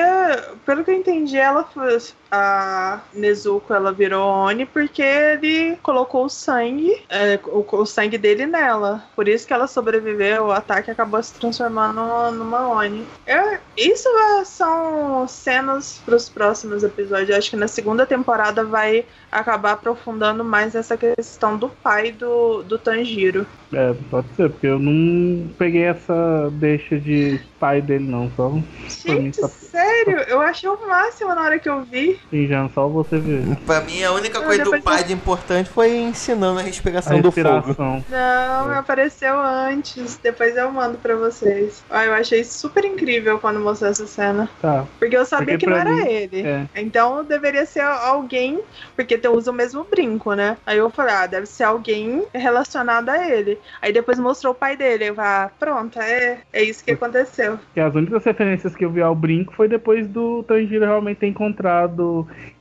[0.65, 1.97] pelo que eu entendi, ela foi-
[2.31, 8.45] a Nezuko ela virou Oni porque ele colocou o sangue, é, o, o sangue dele
[8.45, 9.03] nela.
[9.15, 12.01] Por isso que ela sobreviveu, o ataque acabou se transformando
[12.31, 13.05] numa Oni.
[13.25, 17.29] Eu- isso é- são cenas para os próximos episódios.
[17.29, 22.63] Eu acho que na segunda temporada vai acabar aprofundando mais essa questão do pai do,
[22.63, 23.45] do Tanjiro.
[23.71, 28.31] É, pode ser, porque eu não peguei essa deixa de pai dele, não.
[28.35, 30.17] Só mim Gente, tá- sério?
[30.27, 32.18] Eu achei o máximo na hora que eu vi.
[32.29, 33.55] Fingindo, só você ver.
[33.65, 37.31] Pra mim, a única coisa do pai de importante foi ensinando a A respiração do
[37.31, 37.49] fogo.
[37.49, 38.05] respiração.
[38.09, 38.77] Não, É.
[38.77, 40.17] apareceu antes.
[40.21, 41.83] Depois eu mando pra vocês.
[41.89, 44.49] Ah, eu achei super incrível quando mostrou essa cena.
[44.61, 44.85] Tá.
[44.99, 46.41] Porque eu sabia Porque que não era mim, ele.
[46.47, 46.65] É.
[46.75, 48.59] Então deveria ser alguém,
[48.95, 50.57] porque tu usa o mesmo brinco, né?
[50.65, 53.57] Aí eu falei, ah, deve ser alguém relacionado a ele.
[53.81, 55.05] Aí depois mostrou o pai dele.
[55.09, 57.57] Eu falei, ah, pronto, é, é isso que aconteceu.
[57.57, 61.27] Porque as únicas referências que eu vi ao brinco foi depois do Tanjiro realmente ter
[61.27, 62.08] encontrado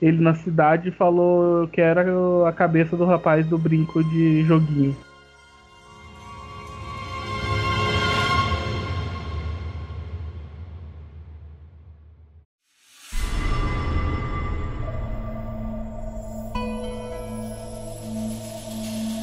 [0.00, 2.04] ele na cidade e falou que era
[2.46, 4.96] a cabeça do rapaz do brinco de joguinho.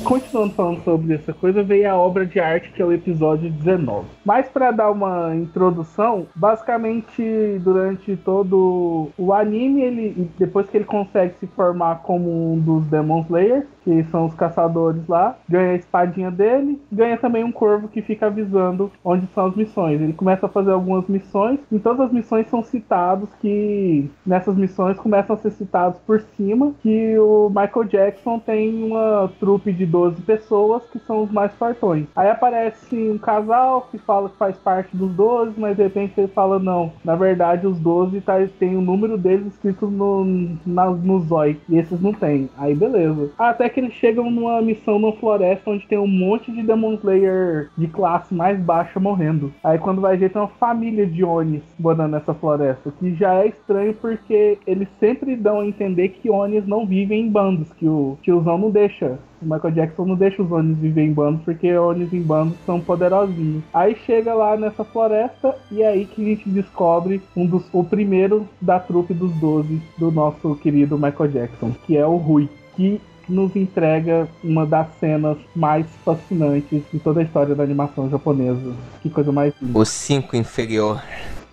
[0.06, 4.06] Continuando falando sobre essa coisa, veio a obra de arte que é o episódio 19.
[4.24, 11.34] Mas para dar uma introdução, basicamente durante todo o anime, ele depois que ele consegue
[11.39, 16.32] se formar como um dos Demon Slayers, que são os caçadores lá, ganha a espadinha
[16.32, 20.01] dele, ganha também um corvo que fica avisando onde são as missões.
[20.01, 24.97] Ele começa a fazer algumas missões, em todas as missões são citados que nessas missões
[24.97, 30.22] começam a ser citados por cima que o Michael Jackson tem uma trupe de 12
[30.24, 32.06] pessoas que são os mais fortões.
[32.14, 36.28] Aí aparece um casal que fala que faz parte dos 12, mas de repente ele
[36.28, 41.22] fala não, na verdade os 12 tá, tem o número deles escrito no, na, no
[41.22, 42.50] zóio e esses não tem.
[42.58, 43.32] Aí beleza.
[43.38, 47.70] Até que eles chegam numa missão numa floresta onde tem um monte de Demon Slayer
[47.78, 49.54] de classe mais baixa morrendo.
[49.64, 53.48] Aí quando vai ver tem uma família de Onis morando nessa floresta, que já é
[53.48, 58.18] estranho porque eles sempre dão a entender que Onis não vivem em bandos, que o
[58.22, 59.18] tiozão não deixa.
[59.41, 62.79] O Michael Jackson não deixa os Onis viver em bandos porque Onis em bandos são
[62.79, 63.63] poderosinhos.
[63.73, 67.83] Aí chega lá nessa floresta e é aí que a gente descobre um dos, o
[67.83, 73.01] primeiro da trupe dos 12 do nosso querido Michael Jackson, que é o Rui, que
[73.27, 78.73] nos entrega uma das cenas mais fascinantes de toda a história da animação japonesa.
[79.01, 79.77] Que coisa mais linda.
[79.77, 81.01] O 5 inferior.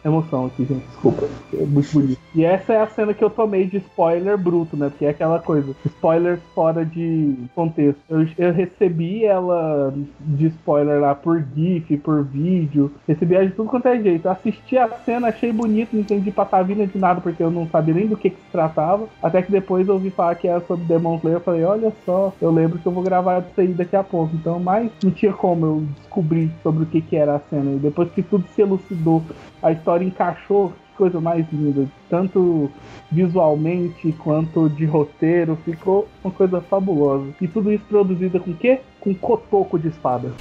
[0.05, 1.29] Emoção aqui, gente, desculpa.
[1.55, 2.21] É muito bonito.
[2.35, 4.89] E essa é a cena que eu tomei de spoiler bruto, né?
[4.89, 8.01] Porque é aquela coisa, spoilers fora de contexto.
[8.11, 13.69] Eu, eu recebi ela de spoiler lá por GIF, por vídeo, recebi ela de tudo
[13.69, 14.29] quanto é jeito.
[14.29, 18.07] Assisti a cena, achei bonito, não entendi patavina de nada, porque eu não sabia nem
[18.09, 19.07] do que, que se tratava.
[19.23, 22.33] Até que depois eu ouvi falar que era sobre Demon Slayer, eu falei, olha só,
[22.41, 24.35] eu lembro que eu vou gravar isso aí daqui a pouco.
[24.35, 27.73] Então, mas não tinha como eu descobrir sobre o que, que era a cena.
[27.73, 29.23] E depois que tudo se elucidou,
[29.63, 31.87] a história encaixou, que coisa mais linda.
[32.11, 32.71] Tanto
[33.11, 37.29] visualmente quanto de roteiro, ficou uma coisa fabulosa.
[37.41, 38.81] E tudo isso produzido com o quê?
[39.01, 40.33] Com cotoco de espada.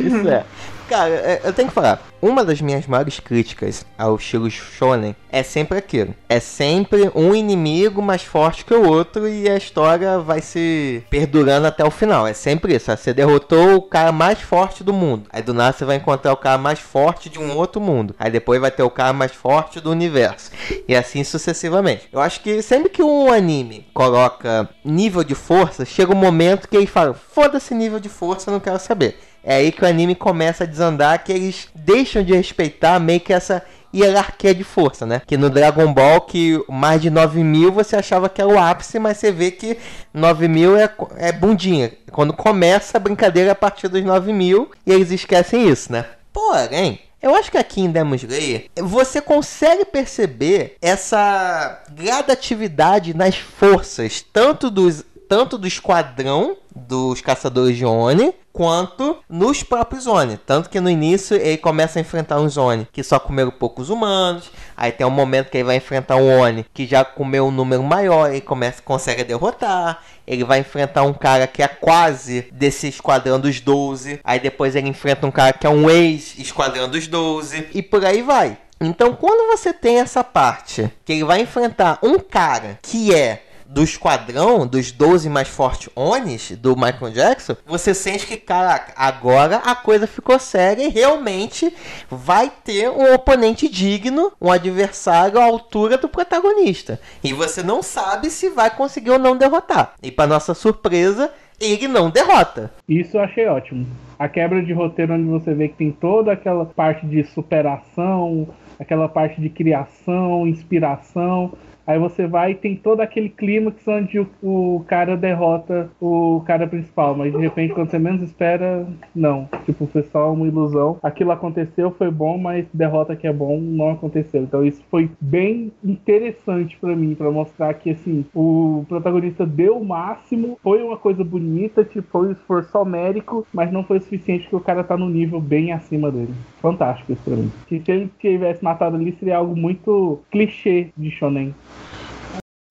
[0.00, 0.44] Isso é.
[0.88, 2.00] Cara, é, eu tenho que falar.
[2.22, 6.14] Uma das minhas maiores críticas ao estilo shonen é sempre aquilo.
[6.28, 11.66] É sempre um inimigo mais forte que o outro e a história vai se perdurando
[11.66, 12.26] até o final.
[12.26, 12.90] É sempre isso.
[12.90, 15.26] Você derrotou o cara mais forte do mundo.
[15.30, 18.14] Aí do nada você vai encontrar o cara mais forte de um outro mundo.
[18.18, 20.50] Aí depois vai ter o cara mais forte do universo.
[20.88, 22.08] E assim sucessivamente.
[22.12, 26.76] Eu acho que sempre que um anime coloca nível de força, chega um momento que
[26.76, 29.18] ele fala: foda-se nível de força, não quero saber.
[29.46, 33.32] É aí que o anime começa a desandar, que eles deixam de respeitar meio que
[33.32, 33.62] essa
[33.94, 35.22] hierarquia de força, né?
[35.24, 38.98] Que no Dragon Ball, que mais de 9 mil você achava que era o ápice,
[38.98, 39.78] mas você vê que
[40.12, 41.92] 9 mil é, é bundinha.
[42.10, 46.06] Quando começa a brincadeira a partir dos 9 mil, e eles esquecem isso, né?
[46.32, 54.24] Porém, eu acho que aqui em Demon Slayer você consegue perceber essa gradatividade nas forças,
[54.32, 60.36] tanto dos tanto do esquadrão dos caçadores de Oni, quanto nos próprios Oni.
[60.36, 64.50] Tanto que no início ele começa a enfrentar uns Oni que só comeram poucos humanos.
[64.76, 67.82] Aí tem um momento que ele vai enfrentar um Oni que já comeu um número
[67.82, 70.02] maior e começa, consegue derrotar.
[70.26, 74.20] Ele vai enfrentar um cara que é quase desse esquadrão dos 12.
[74.22, 77.68] Aí depois ele enfrenta um cara que é um ex-esquadrão dos 12.
[77.72, 78.58] E por aí vai.
[78.78, 83.45] Então, quando você tem essa parte que ele vai enfrentar um cara que é
[83.76, 89.58] do esquadrão, dos 12 mais fortes Onis do Michael Jackson, você sente que, caraca, agora
[89.58, 91.70] a coisa ficou séria e realmente
[92.10, 96.98] vai ter um oponente digno, um adversário à altura do protagonista.
[97.22, 99.92] E você não sabe se vai conseguir ou não derrotar.
[100.02, 102.72] E para nossa surpresa, ele não derrota.
[102.88, 103.86] Isso eu achei ótimo.
[104.18, 108.48] A quebra de roteiro onde você vê que tem toda aquela parte de superação,
[108.80, 111.52] aquela parte de criação, inspiração.
[111.86, 116.66] Aí você vai e tem todo aquele clímax onde o, o, cara derrota o cara
[116.66, 119.48] principal, mas de repente, quando você menos espera, não.
[119.64, 120.98] Tipo, foi só uma ilusão.
[121.02, 124.42] Aquilo aconteceu, foi bom, mas derrota que é bom não aconteceu.
[124.42, 129.84] Então isso foi bem interessante para mim, para mostrar que assim, o protagonista deu o
[129.84, 134.42] máximo, foi uma coisa bonita, tipo, foi um esforço homérico, mas não foi o suficiente
[134.44, 136.34] porque o cara tá no nível bem acima dele.
[136.60, 137.50] Fantástico isso pra mim.
[137.68, 141.54] Que se ele tivesse matado ali, seria algo muito clichê de Shonen.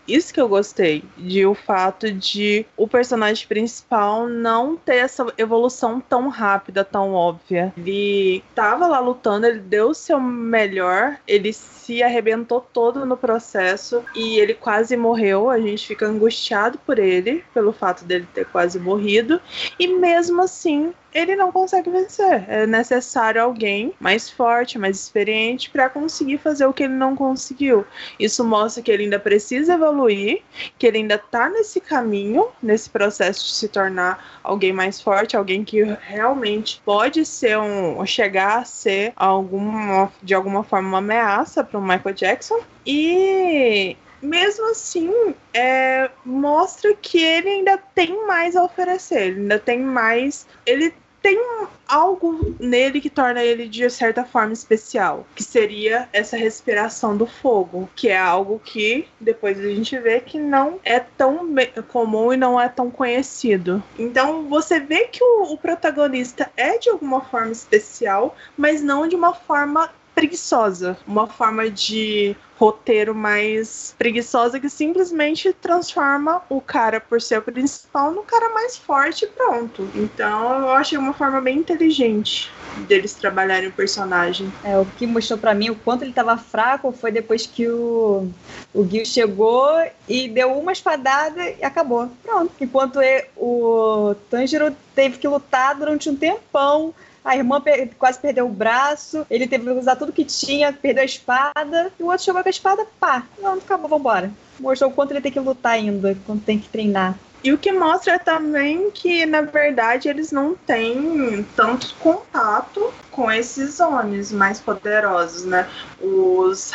[0.07, 5.99] Isso que eu gostei, de o fato de o personagem principal não ter essa evolução
[5.99, 7.73] tão rápida, tão óbvia.
[7.77, 14.03] Ele tava lá lutando, ele deu o seu melhor, ele se arrebentou todo no processo
[14.15, 15.49] e ele quase morreu.
[15.49, 19.39] A gente fica angustiado por ele, pelo fato dele ter quase morrido.
[19.79, 22.43] E mesmo assim, ele não consegue vencer.
[22.49, 27.85] É necessário alguém mais forte, mais experiente para conseguir fazer o que ele não conseguiu.
[28.19, 30.41] Isso mostra que ele ainda precisa evoluir,
[30.77, 35.63] que ele ainda está nesse caminho, nesse processo de se tornar alguém mais forte, alguém
[35.63, 41.79] que realmente pode ser um chegar a ser alguma de alguma forma uma ameaça para
[41.79, 42.59] o Michael Jackson.
[42.85, 45.11] E mesmo assim,
[45.53, 50.45] é, mostra que ele ainda tem mais a oferecer, ele ainda tem mais.
[50.65, 50.93] Ele
[51.25, 51.41] tem
[51.87, 57.89] algo nele que torna ele de certa forma especial, que seria essa respiração do fogo,
[57.95, 61.47] que é algo que depois a gente vê que não é tão
[61.87, 63.83] comum e não é tão conhecido.
[63.97, 69.15] Então você vê que o, o protagonista é de alguma forma especial, mas não de
[69.15, 77.21] uma forma preguiçosa, uma forma de roteiro mais preguiçosa que simplesmente transforma o cara, por
[77.21, 79.87] ser o principal, no cara mais forte e pronto.
[79.93, 82.49] Então eu achei uma forma bem inteligente
[82.87, 84.51] deles trabalharem o personagem.
[84.63, 88.27] É, o que mostrou para mim o quanto ele tava fraco foi depois que o,
[88.73, 89.67] o Gil chegou
[90.07, 92.09] e deu uma espadada e acabou.
[92.23, 92.51] Pronto.
[92.59, 92.99] Enquanto
[93.37, 96.93] o Tanjiro teve que lutar durante um tempão
[97.25, 97.61] a irmã
[97.97, 102.03] quase perdeu o braço, ele teve que usar tudo que tinha, perdeu a espada, e
[102.03, 104.31] o outro chegou com a espada, pá, não, acabou, vambora.
[104.59, 107.17] Mostrou o quanto ele tem que lutar ainda, quanto tem que treinar.
[107.45, 113.79] E o que mostra também que, na verdade, eles não têm tanto contato com esses
[113.79, 115.69] Onis mais poderosos, né?
[116.01, 116.71] Os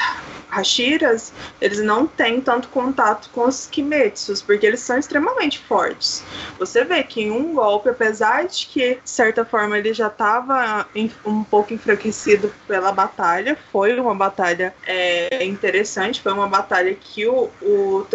[0.49, 6.23] Hashiras, eles não têm tanto contato com os Kimetsus, porque eles são extremamente fortes.
[6.59, 10.87] Você vê que em um golpe, apesar de que, de certa forma, ele já estava
[11.25, 17.51] um pouco enfraquecido pela batalha, foi uma batalha é, interessante, foi uma batalha que o,
[17.61, 18.07] o,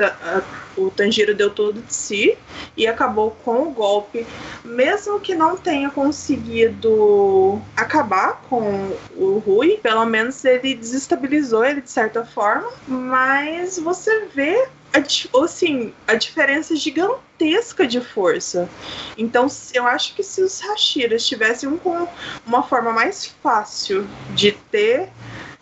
[0.77, 2.37] o Tanjiro deu tudo de si,
[2.77, 4.25] e acabou com o golpe,
[4.63, 11.91] mesmo que não tenha conseguido acabar com o Rui, pelo menos ele desestabilizou ele de
[11.91, 18.69] certa forma, mas você vê a, assim, a diferença gigantesca de força.
[19.17, 21.79] Então, eu acho que se os Hashiras tivessem um,
[22.45, 25.09] uma forma mais fácil de ter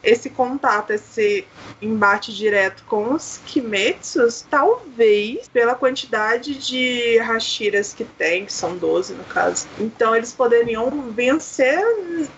[0.03, 1.45] esse contato, esse
[1.81, 9.13] embate direto com os Kimetsus, talvez pela quantidade de Hashiras que tem, que são 12
[9.15, 9.67] no caso.
[9.79, 11.79] Então eles poderiam vencer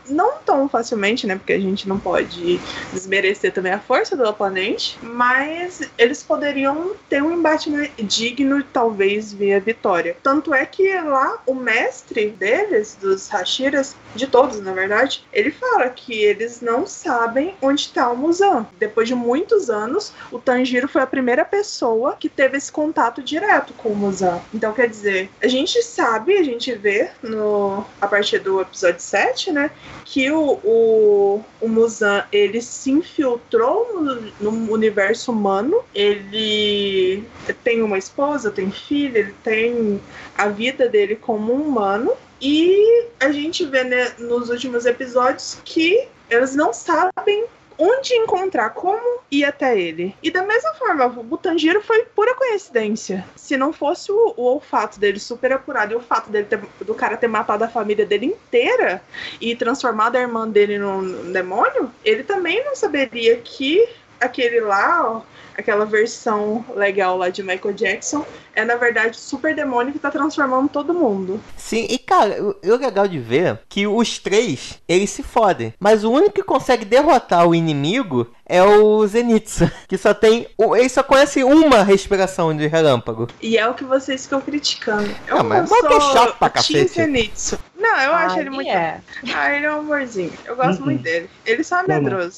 [0.09, 1.35] não tão facilmente, né?
[1.35, 2.59] Porque a gente não pode
[2.91, 7.69] desmerecer também a força do oponente, mas eles poderiam ter um embate
[8.03, 10.17] digno talvez via vitória.
[10.23, 15.89] Tanto é que lá o mestre deles, dos Hashiras, de todos, na verdade, ele fala
[15.89, 18.65] que eles não sabem onde está o Muzan.
[18.79, 23.73] Depois de muitos anos, o Tanjiro foi a primeira pessoa que teve esse contato direto
[23.73, 24.39] com o Muzan.
[24.53, 29.51] Então, quer dizer, a gente sabe, a gente vê no, a partir do episódio 7,
[29.51, 29.71] né,
[30.03, 37.23] que o, o, o Muzan, ele se infiltrou no, no universo humano, ele
[37.63, 40.01] tem uma esposa, tem filho, ele tem
[40.37, 46.07] a vida dele como um humano, e a gente vê né, nos últimos episódios que
[46.29, 47.45] eles não sabem
[47.77, 50.15] onde encontrar, como ir até ele.
[50.23, 53.25] E da mesma forma, o Tanjiro foi pura coincidência.
[53.35, 56.95] Se não fosse o, o olfato dele super apurado e o fato dele ter, do
[56.95, 59.01] cara ter matado a família dele inteira
[59.41, 63.87] e transformado a irmã dele num, num demônio, ele também não saberia que
[64.19, 65.21] aquele lá, ó,
[65.57, 68.25] aquela versão legal lá de Michael Jackson,
[68.55, 71.39] é na verdade o super demônio que tá transformando todo mundo.
[71.57, 75.73] Sim, e cara, o, o legal de ver que os três, eles se fodem.
[75.79, 80.47] Mas o único que consegue derrotar o inimigo é o Zenitsu, que só tem.
[80.57, 83.27] o- Ele só conhece uma respiração de relâmpago.
[83.41, 85.09] E é o que vocês ficam criticando.
[85.27, 86.87] Eu Ah, mas não o Bob é sou chato pra cacete.
[86.93, 87.57] Zenitsu.
[87.77, 88.69] Não, eu acho Ah, ele muito.
[88.69, 89.01] é.
[89.33, 90.31] Ah, ele é um amorzinho.
[90.45, 90.85] Eu gosto Uhum.
[90.85, 91.29] muito dele.
[91.45, 92.31] Ele só é Não, não.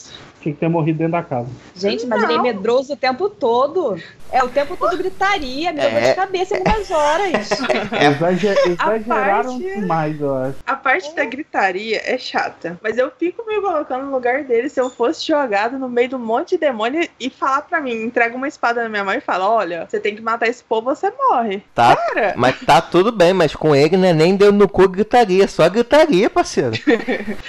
[0.48, 1.50] Tinha que ter morrido dentro da casa.
[1.76, 2.44] Gente, mas ele é Não.
[2.44, 4.00] medroso o tempo todo.
[4.32, 6.10] É, o tempo todo gritaria, me deu dor É.
[6.10, 7.50] de cabeça em algumas horas.
[7.92, 10.56] Exager- exageraram parte- demais, eu acho.
[10.66, 12.78] A parte da gritaria é chata.
[12.82, 16.16] Mas eu fico me colocando no lugar dele se eu fosse jogado no meio de
[16.16, 19.22] um monte de demônio e falar pra mim, entrega uma espada na minha mão e
[19.22, 21.62] fala: olha, você tem que matar esse povo, você morre.
[21.74, 21.96] Tá?
[21.96, 25.68] Cara, Mas tá tudo bem, mas com ele né, nem deu no cu gritaria, só
[25.70, 26.72] gritaria, parceiro.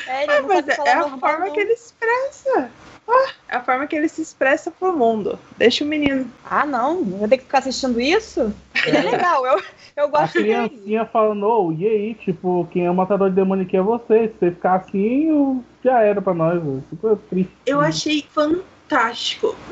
[0.08, 1.52] É, ele ah, não mas é, falar é a forma não.
[1.52, 2.70] que ele expressa.
[3.08, 5.38] Ah, é a forma que ele se expressa pro mundo.
[5.56, 6.30] Deixa o menino.
[6.44, 8.52] Ah, não, eu vou ter que ficar assistindo isso?
[8.86, 9.62] Ele é legal, eu,
[9.96, 10.68] eu A gosto dele.
[10.68, 14.28] criancinha falando, ô, e aí, tipo, quem é o matador de demônio aqui é você.
[14.28, 16.60] Se você ficar assim, eu- já era pra nós.
[16.90, 17.52] Super triste.
[17.64, 18.66] Eu achei fantástico.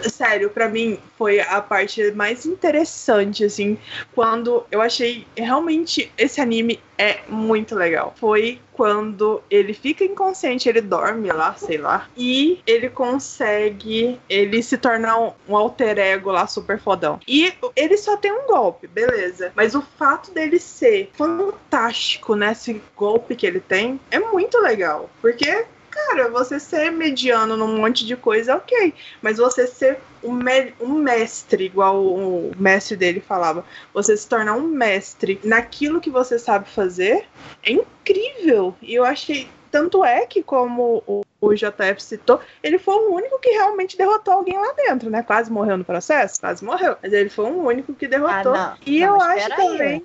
[0.02, 3.78] Sério, pra mim foi a parte mais interessante, assim,
[4.14, 8.14] quando eu achei realmente esse anime é muito legal.
[8.16, 14.76] Foi quando ele fica inconsciente, ele dorme lá, sei lá, e ele consegue, ele se
[14.76, 17.18] tornar um, um alter ego lá super fodão.
[17.26, 19.52] E ele só tem um golpe, beleza.
[19.54, 25.08] Mas o fato dele ser fantástico nesse golpe que ele tem é muito legal.
[25.22, 25.64] Porque
[25.96, 28.92] Cara, você ser mediano num monte de coisa, ok.
[29.22, 34.52] Mas você ser um, me- um mestre, igual o mestre dele falava, você se tornar
[34.54, 37.24] um mestre naquilo que você sabe fazer,
[37.62, 38.74] é incrível.
[38.82, 39.48] E eu achei.
[39.70, 44.34] Tanto é que, como o, o JF citou, ele foi o único que realmente derrotou
[44.34, 45.22] alguém lá dentro, né?
[45.22, 46.96] Quase morreu no processo, quase morreu.
[47.02, 48.54] Mas ele foi o único que derrotou.
[48.54, 48.76] Ah, não.
[48.86, 49.56] E Não, eu acho aí.
[49.56, 50.02] também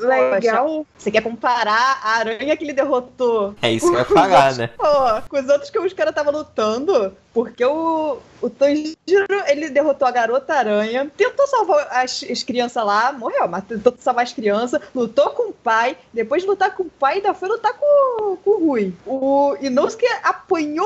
[0.00, 0.86] legal.
[0.96, 4.70] Você quer comparar a aranha que ele derrotou É isso que eu ia falar, né?
[4.76, 8.96] Pô, com os outros que os caras estavam lutando, porque o, o Tanjiro,
[9.46, 14.24] ele derrotou a garota aranha, tentou salvar as, as crianças lá, morreu, mas tentou salvar
[14.24, 17.72] as crianças, lutou com o pai, depois de lutar com o pai, ainda foi lutar
[17.74, 18.94] com, com o Rui.
[19.06, 20.79] O Inosuke apanhou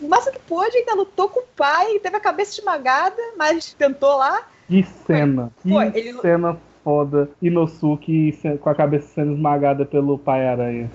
[0.00, 4.16] o máximo que pôde, ainda lutou com o pai, teve a cabeça esmagada, mas tentou
[4.16, 4.42] lá.
[4.68, 5.50] Que cena.
[5.62, 7.28] Que Foi, ele- cena foda.
[7.42, 10.90] Inosuke com a cabeça sendo esmagada pelo pai aranha.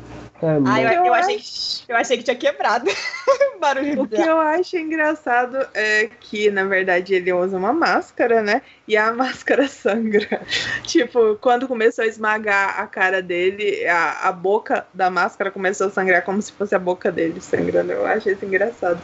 [0.46, 0.60] É.
[0.68, 2.90] Ah, eu, Eu eu achei, acho- eu achei que tinha quebrado
[3.56, 8.42] o barulho O que eu acho engraçado é que, na verdade, ele usa uma máscara,
[8.42, 8.62] né?
[8.88, 10.42] E a máscara sangra.
[10.84, 15.90] tipo, quando começou a esmagar a cara dele, a, a boca da máscara começou a
[15.90, 17.92] sangrar como se fosse a boca dele sangrando.
[17.92, 19.02] Eu achei isso engraçado.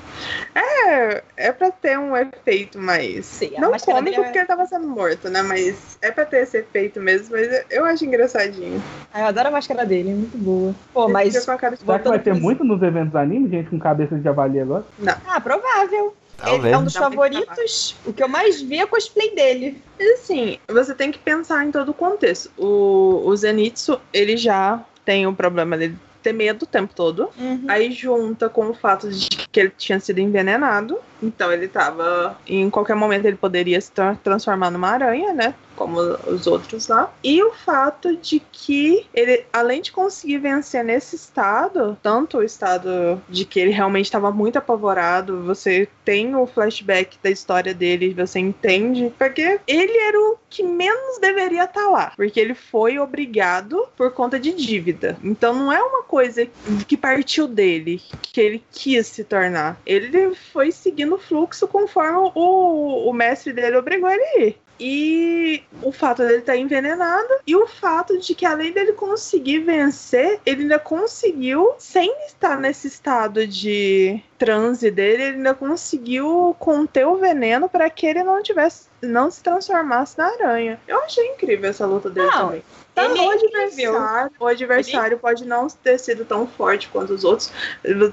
[0.55, 3.25] É, é pra ter um efeito mais.
[3.25, 5.41] Sim, a Não máscara cômico dele é- porque ele tava sendo morto, né?
[5.41, 7.35] Mas é pra ter esse efeito mesmo.
[7.35, 8.83] Mas eu acho engraçadinho.
[9.13, 10.73] Ah, eu adoro a máscara dele, é muito boa.
[10.93, 11.30] Pô, mas.
[11.39, 14.15] Fica com a de- Será que vai ter muito nos eventos anime, gente, com cabeça
[14.15, 14.86] de javali agora?
[15.27, 16.15] Ah, provável.
[16.43, 16.73] Ele Talvez.
[16.73, 17.95] é um dos favoritos.
[18.05, 19.82] O que eu mais vi é cosplay dele.
[19.99, 22.49] Mas assim, você tem que pensar em todo o contexto.
[22.57, 27.29] O, o Zenitsu, ele já tem o problema dele ter medo o tempo todo.
[27.67, 30.97] Aí junta com o fato de que ele tinha sido envenenado.
[31.21, 32.38] Então ele tava.
[32.47, 35.53] Em qualquer momento ele poderia se tra- transformar numa aranha, né?
[35.82, 37.11] Como os outros lá.
[37.23, 43.19] E o fato de que ele, além de conseguir vencer nesse estado, tanto o estado
[43.27, 48.39] de que ele realmente estava muito apavorado, você tem o flashback da história dele, você
[48.39, 49.11] entende.
[49.17, 52.13] Porque ele era o que menos deveria estar lá.
[52.15, 55.17] Porque ele foi obrigado por conta de dívida.
[55.23, 56.47] Então não é uma coisa
[56.88, 59.82] que partiu dele, que ele quis se tornar.
[59.86, 64.57] Ele foi seguindo o fluxo conforme o, o mestre dele obrigou ele a ir.
[64.84, 70.39] E o fato dele estar envenenado e o fato de que além dele conseguir vencer,
[70.43, 77.17] ele ainda conseguiu, sem estar nesse estado de transe dele, ele ainda conseguiu conter o
[77.17, 80.79] veneno para que ele não tivesse não se transformasse na aranha.
[80.88, 82.63] Eu achei incrível essa luta dele Não, também.
[82.95, 87.51] Ele o é adversário, o adversário pode não ter sido tão forte quanto os outros,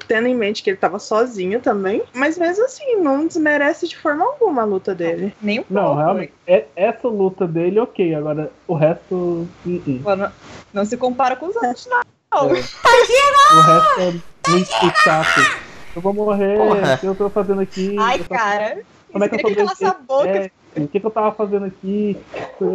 [0.06, 2.02] tendo em mente que ele tava sozinho também.
[2.14, 5.34] Mas mesmo assim, não desmerece de forma alguma a luta dele.
[5.42, 5.98] Nem um Não, pouco.
[5.98, 6.32] realmente.
[6.46, 8.14] é- essa luta dele, ok.
[8.14, 9.14] Agora, o resto.
[9.14, 10.16] uh -uh.
[10.16, 10.32] Não,
[10.72, 12.00] não se compara com os outros, não.
[12.46, 14.70] O resto é muito
[15.02, 15.40] chato.
[15.96, 16.56] Eu vou morrer.
[16.56, 16.94] Porra.
[16.94, 17.96] O que eu tô fazendo aqui?
[17.98, 18.82] Ai, Eu tô- cara.
[19.10, 20.28] Como é que eu ele tô calasse a boca.
[20.28, 22.16] É, o que, que eu tava fazendo aqui?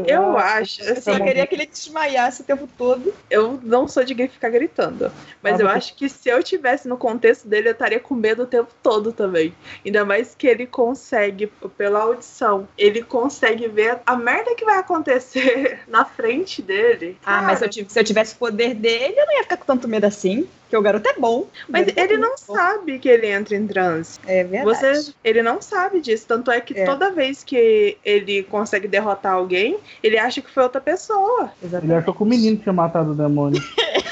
[0.07, 3.13] Eu Ah, acho, Eu assim, só queria que ele desmaiasse o tempo todo.
[3.29, 5.11] eu não sou de ficar gritando.
[5.41, 8.13] Mas Ah, eu você- acho que se eu tivesse no contexto dele, eu estaria com
[8.15, 9.53] medo o tempo todo também.
[9.85, 15.79] Ainda mais que ele consegue, pela audição, ele consegue ver a merda que vai acontecer
[15.87, 17.17] na frente dele.
[17.25, 19.57] Ah, mas se eu, Cara, se eu tivesse o poder dele, eu não ia ficar
[19.57, 20.47] com tanto medo assim.
[20.74, 21.45] Porque o garoto é bom.
[21.69, 22.55] Mas garoto ele é não bom.
[22.55, 24.19] sabe que ele entra em transe.
[24.26, 24.76] É verdade.
[24.76, 26.26] Você, ele não sabe disso.
[26.28, 26.84] Tanto é que É.
[26.84, 31.51] toda vez que ele consegue derrotar alguém, ele acha que foi outra pessoa.
[31.61, 31.97] Ele Exatamente.
[31.99, 33.61] achou que o menino tinha matado o demônio.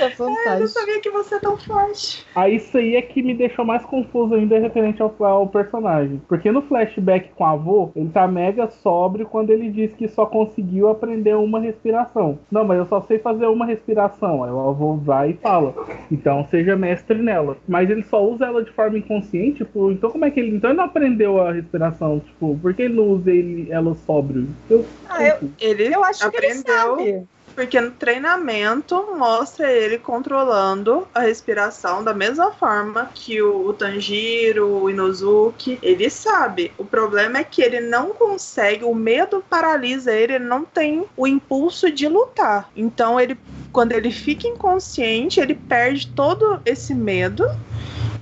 [0.00, 2.24] É Eu não sabia que você é tão forte.
[2.34, 6.22] Aí isso aí é que me deixou mais confuso ainda referente ao, ao personagem.
[6.28, 10.26] Porque no flashback com o avô, ele tá mega sóbrio quando ele diz que só
[10.26, 12.38] conseguiu aprender uma respiração.
[12.50, 14.44] Não, mas eu só sei fazer uma respiração.
[14.44, 15.74] Aí o avô vai e fala.
[16.10, 17.56] Então seja mestre nela.
[17.66, 20.56] Mas ele só usa ela de forma inconsciente, tipo, então como é que ele.
[20.56, 24.48] Então ele não aprendeu a respiração, tipo, por que ele não usa ele, ela sóbrio?
[24.68, 27.28] Eu, Ah, eu, Ele eu acho que ele aprendeu sabe.
[27.58, 34.88] Porque no treinamento mostra ele controlando a respiração da mesma forma que o, Tanjiro, o
[34.88, 36.70] Inozuki, ele sabe.
[36.78, 41.26] O problema é que ele não consegue, o medo paralisa ele, ele não tem o
[41.26, 42.70] impulso de lutar.
[42.76, 43.36] Então ele
[43.72, 47.44] quando ele fica inconsciente, ele perde todo esse medo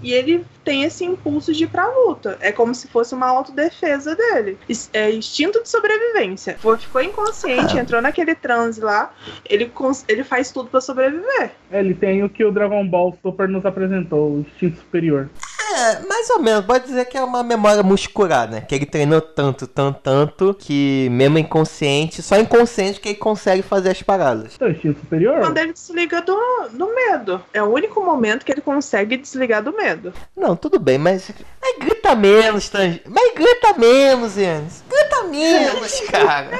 [0.02, 2.36] e ele tem esse impulso de ir pra luta.
[2.40, 4.58] É como se fosse uma autodefesa dele.
[4.92, 6.58] É instinto de sobrevivência.
[6.78, 9.12] Ficou inconsciente, entrou naquele transe lá,
[9.48, 9.70] ele,
[10.08, 11.52] ele faz tudo pra sobreviver.
[11.70, 15.28] é, ele tem o que o Dragon Ball Super nos apresentou, o instinto superior.
[15.74, 16.64] É, mais ou menos.
[16.64, 18.60] Pode dizer que é uma memória muscular, né?
[18.60, 23.90] Que ele treinou tanto, tanto, tanto, que mesmo inconsciente, só inconsciente que ele consegue fazer
[23.90, 24.54] as paradas.
[24.54, 25.40] Então, instinto superior?
[25.40, 26.36] Quando ele desliga do,
[26.72, 27.42] do medo.
[27.52, 30.12] É o único momento que ele consegue desligar do medo.
[30.36, 31.30] Não, tudo bem, mas.
[31.60, 31.76] Mas
[32.06, 32.70] grita menos.
[33.08, 34.84] Mas grita menos, Yannis.
[34.88, 36.50] Grita menos, cara.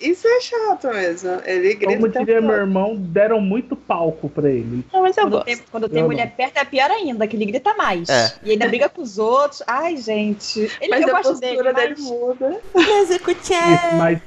[0.00, 1.40] Isso é chato mesmo.
[1.44, 1.94] Ele grita.
[1.94, 4.84] Como diria meu irmão, deram muito palco pra ele.
[4.92, 5.44] Não, mas eu Quando gosto.
[5.44, 8.08] tem, quando tem Eu mulher perto é pior ainda, que ele grita mais.
[8.08, 8.32] É.
[8.42, 9.62] E ainda briga com os outros.
[9.66, 10.60] Ai, gente.
[10.80, 12.10] Ele, Mas eu a gosto postura dele, dele mas...
[12.10, 12.60] muda.
[12.76, 14.18] Isso, mas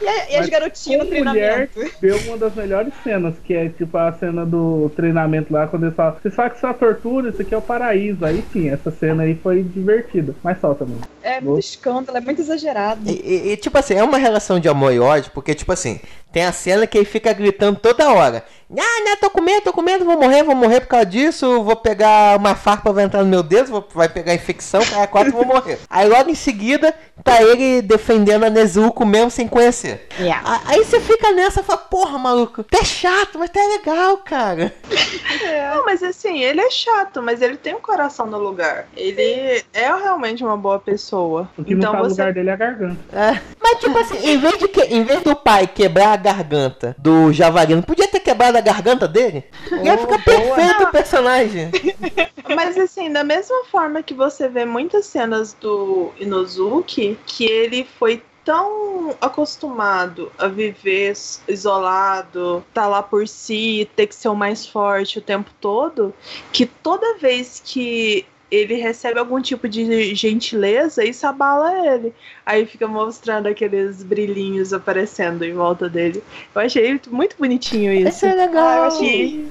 [0.00, 1.96] E, a- e as garotinhas no com mulher- treinamento.
[2.00, 5.94] deu uma das melhores cenas, que é tipo a cena do treinamento lá, quando eles
[5.96, 8.24] falam, vocês falam que isso é uma tortura, isso aqui é o paraíso.
[8.24, 10.34] Aí sim, essa cena aí foi divertida.
[10.42, 10.96] Mas só também.
[11.22, 13.00] É muito escândalo, é muito exagerado.
[13.06, 16.00] E, e- e, tipo assim, é uma relação de amor e ódio, porque, tipo assim,
[16.32, 18.44] tem a cena que ele fica gritando toda hora.
[18.68, 21.62] Ah, né, tô com medo, tô com medo, vou morrer, vou morrer por causa disso,
[21.62, 25.30] vou pegar uma farpa, vai entrar no meu dedo, vou- vai pegar infecção, cara, quatro
[25.30, 25.78] vou morrer.
[25.88, 30.08] Aí logo em seguida, tá ele defendendo a Nezuko mesmo sem conhecer.
[30.18, 30.62] Yeah.
[30.66, 34.74] Aí você fica nessa e fala, porra, maluco, tá chato, mas tá legal, cara.
[35.72, 38.88] Não, mas assim, ele é chato, mas ele tem o coração no lugar.
[38.96, 41.48] Ele é realmente uma boa pessoa.
[41.56, 42.96] O que não Então tá no você lugar dele é a garganta.
[43.12, 43.40] É.
[43.60, 47.32] Mas tipo assim, em vez, de que, em vez do pai quebrar a garganta do
[47.32, 49.44] Javarino, podia ter quebrado a garganta dele?
[49.82, 51.70] Ia ficar perfeito o personagem.
[52.54, 58.22] Mas assim, da mesma forma que você vê muitas cenas do Inozuki, que ele foi
[58.44, 61.12] tão acostumado a viver
[61.48, 66.14] isolado, tá lá por si, ter que ser o mais forte o tempo todo,
[66.52, 72.14] que toda vez que ele recebe algum tipo de gentileza, isso abala ele.
[72.44, 76.22] Aí fica mostrando aqueles brilhinhos aparecendo em volta dele.
[76.54, 78.08] Eu achei muito bonitinho isso.
[78.08, 78.84] Isso é Ah, eu legal.
[78.84, 79.48] achei,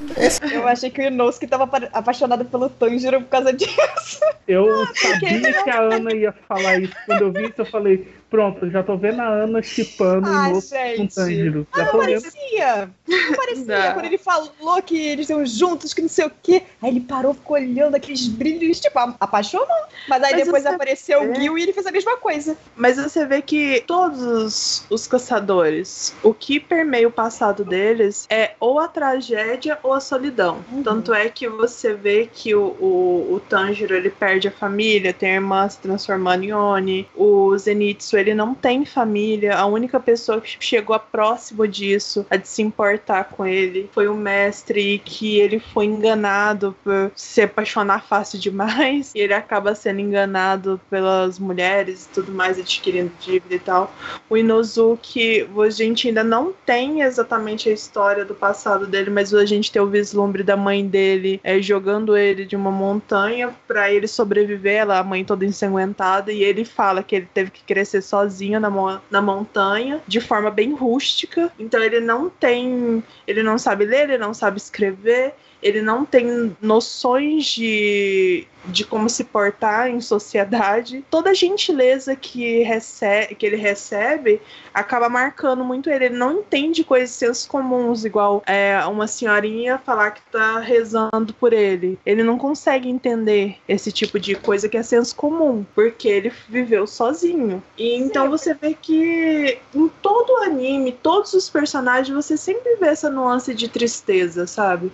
[0.54, 4.20] eu achei que o Inosuke tava apa- apaixonado pelo Tanjiro por causa disso.
[4.48, 6.94] Eu sabia que a Ana ia falar isso.
[7.06, 10.60] Quando eu vi isso, eu falei, Pronto, já tô vendo a Ana chipando Ai, o
[10.60, 10.98] gente.
[10.98, 11.66] com Tanjiro.
[11.74, 12.22] Já Não tô vendo.
[12.22, 12.90] parecia.
[13.08, 13.66] Não parecia.
[13.88, 13.94] Não.
[13.94, 16.64] Quando ele falou que eles estão juntos, que não sei o quê.
[16.82, 19.68] Aí ele parou, ficou olhando aqueles brilhos, tipo, apaixonou.
[20.10, 22.58] Mas aí Mas depois apareceu o vê- Gil e ele fez a mesma coisa.
[22.76, 28.52] Mas você vê que todos os, os caçadores, o que permeia o passado deles é
[28.60, 30.60] ou a tragédia ou a solidão.
[30.72, 30.84] Uhum.
[30.84, 35.32] Tanto é que você vê que o, o, o Tanjiro ele perde a família, tem
[35.32, 37.08] a irmã se transformando em Oni.
[37.16, 42.38] O Zenitsu ele não tem família, a única pessoa que chegou a próximo disso, a
[42.38, 48.06] de se importar com ele, foi o mestre que ele foi enganado por se apaixonar
[48.06, 53.60] fácil demais e ele acaba sendo enganado pelas mulheres e tudo mais, adquirindo dívida e
[53.60, 53.94] tal.
[54.30, 59.46] O Inozuki, a gente ainda não tem exatamente a história do passado dele, mas a
[59.46, 64.08] gente tem o vislumbre da mãe dele é, jogando ele de uma montanha pra ele
[64.08, 68.60] sobreviver, ela, a mãe toda ensanguentada, e ele fala que ele teve que crescer sozinho
[68.62, 71.52] na, mo- na montanha, de forma bem rústica.
[71.60, 73.04] Então ele não tem.
[73.28, 79.10] Ele não sabe ler, ele não sabe escrever, ele não tem noções de, de como
[79.10, 81.04] se portar em sociedade.
[81.10, 84.42] Toda a gentileza que, recebe, que ele recebe
[84.74, 86.06] acaba marcando muito ele.
[86.06, 91.54] Ele não entende coisas senso comuns, igual é, uma senhorinha falar que tá rezando por
[91.54, 91.98] ele.
[92.06, 96.86] Ele não consegue entender esse tipo de coisa que é senso comum, porque ele viveu
[96.86, 97.64] sozinho.
[97.78, 102.88] E então você vê que em todo o anime, todos os personagens, você sempre vê
[102.88, 104.92] essa nuance de tristeza, sabe?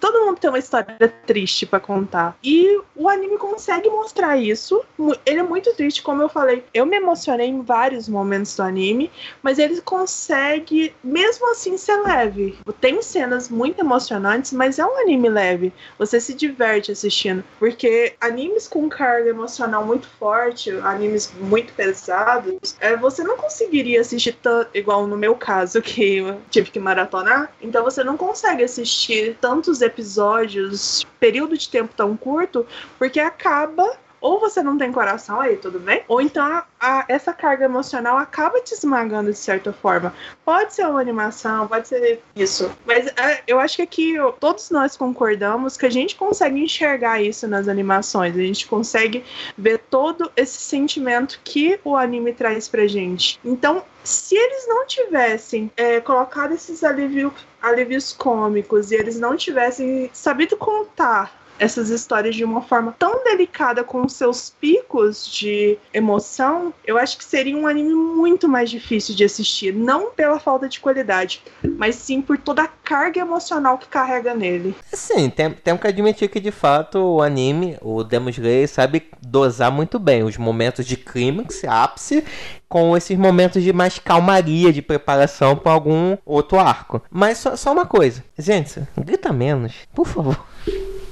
[0.00, 0.96] Todo mundo tem uma história
[1.26, 2.36] triste pra contar.
[2.42, 4.82] E o anime consegue mostrar isso.
[5.24, 6.64] Ele é muito triste, como eu falei.
[6.72, 9.10] Eu me emocionei em vários momentos do anime,
[9.42, 12.58] mas ele consegue, mesmo assim, ser leve.
[12.80, 15.72] Tem cenas muito emocionantes, mas é um anime leve.
[15.98, 17.44] Você se diverte assistindo.
[17.58, 24.36] Porque animes com carga emocional muito forte, animes muito pesados, é, você não conseguiria assistir
[24.42, 27.52] tanto, igual no meu caso, que eu tive que maratonar.
[27.60, 32.66] Então você não consegue assistir tantos episódios, período de tempo tão curto,
[33.02, 33.96] porque acaba.
[34.20, 36.04] Ou você não tem coração aí, tudo bem?
[36.06, 40.14] Ou então a- a- essa carga emocional acaba te esmagando de certa forma.
[40.44, 42.70] Pode ser uma animação, pode ser isso.
[42.86, 47.20] Mas é, eu acho que aqui ó, todos nós concordamos que a gente consegue enxergar
[47.20, 48.36] isso nas animações.
[48.36, 49.24] A gente consegue
[49.58, 53.40] ver todo esse sentimento que o anime traz pra gente.
[53.44, 60.08] Então, se eles não tivessem é, colocado esses alívio, alívios cômicos e eles não tivessem
[60.12, 66.98] sabido contar essas histórias de uma forma tão delicada com seus picos de emoção, eu
[66.98, 71.42] acho que seria um anime muito mais difícil de assistir, não pela falta de qualidade,
[71.76, 74.74] mas sim por toda a carga emocional que carrega nele.
[74.92, 79.70] Sim, tem, temos que admitir que de fato o anime, o Demon Slayer, sabe dosar
[79.70, 82.24] muito bem os momentos de clímax, ápice,
[82.68, 87.02] com esses momentos de mais calmaria, de preparação para algum outro arco.
[87.10, 90.51] Mas só, só uma coisa, gente, grita menos, por favor.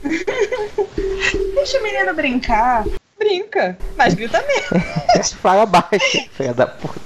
[1.55, 2.85] Deixa o menino brincar.
[3.19, 5.37] Brinca, mas grita mesmo.
[5.43, 6.99] Fala baixo, filha da puta.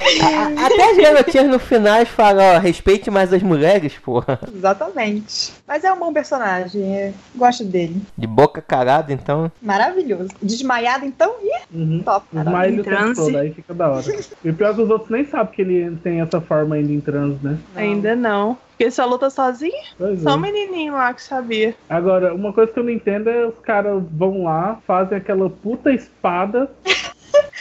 [0.00, 0.26] A-
[0.62, 4.38] a- Até as garotinhas no final falam, ó, respeite mais as mulheres, porra.
[4.54, 5.52] Exatamente.
[5.66, 8.00] Mas é um bom personagem, é- gosto dele.
[8.16, 9.50] De boca carada, então.
[9.60, 10.28] Maravilhoso.
[10.42, 12.02] Desmaiado, então, ih, Uhum.
[12.04, 12.26] top.
[12.32, 13.14] Tempo transe.
[13.24, 14.04] todo, aí fica da hora.
[14.44, 17.00] E pior é que os outros nem sabem que ele tem essa forma ainda em
[17.00, 17.58] trans, né?
[17.74, 18.56] Ainda não.
[18.76, 19.72] Porque só luta sozinho?
[19.96, 20.34] Pois Só é.
[20.34, 21.74] o menininho lá que sabia.
[21.88, 25.90] Agora, uma coisa que eu não entendo é os caras vão lá, fazem aquela puta
[25.90, 26.70] espada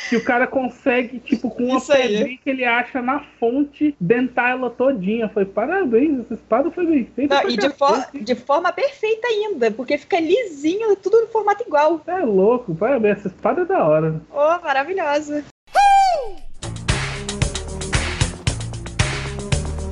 [0.09, 4.69] que o cara consegue, tipo, com uma pedrinha que ele acha na fonte, dentar ela
[4.69, 5.29] todinha.
[5.29, 7.35] Foi parabéns, essa espada foi bem feita.
[7.43, 12.01] Não, e de, for- de forma perfeita ainda, porque fica lisinho, tudo no formato igual.
[12.07, 14.21] É louco, parabéns, essa espada é da hora.
[14.31, 15.43] Oh, maravilhosa.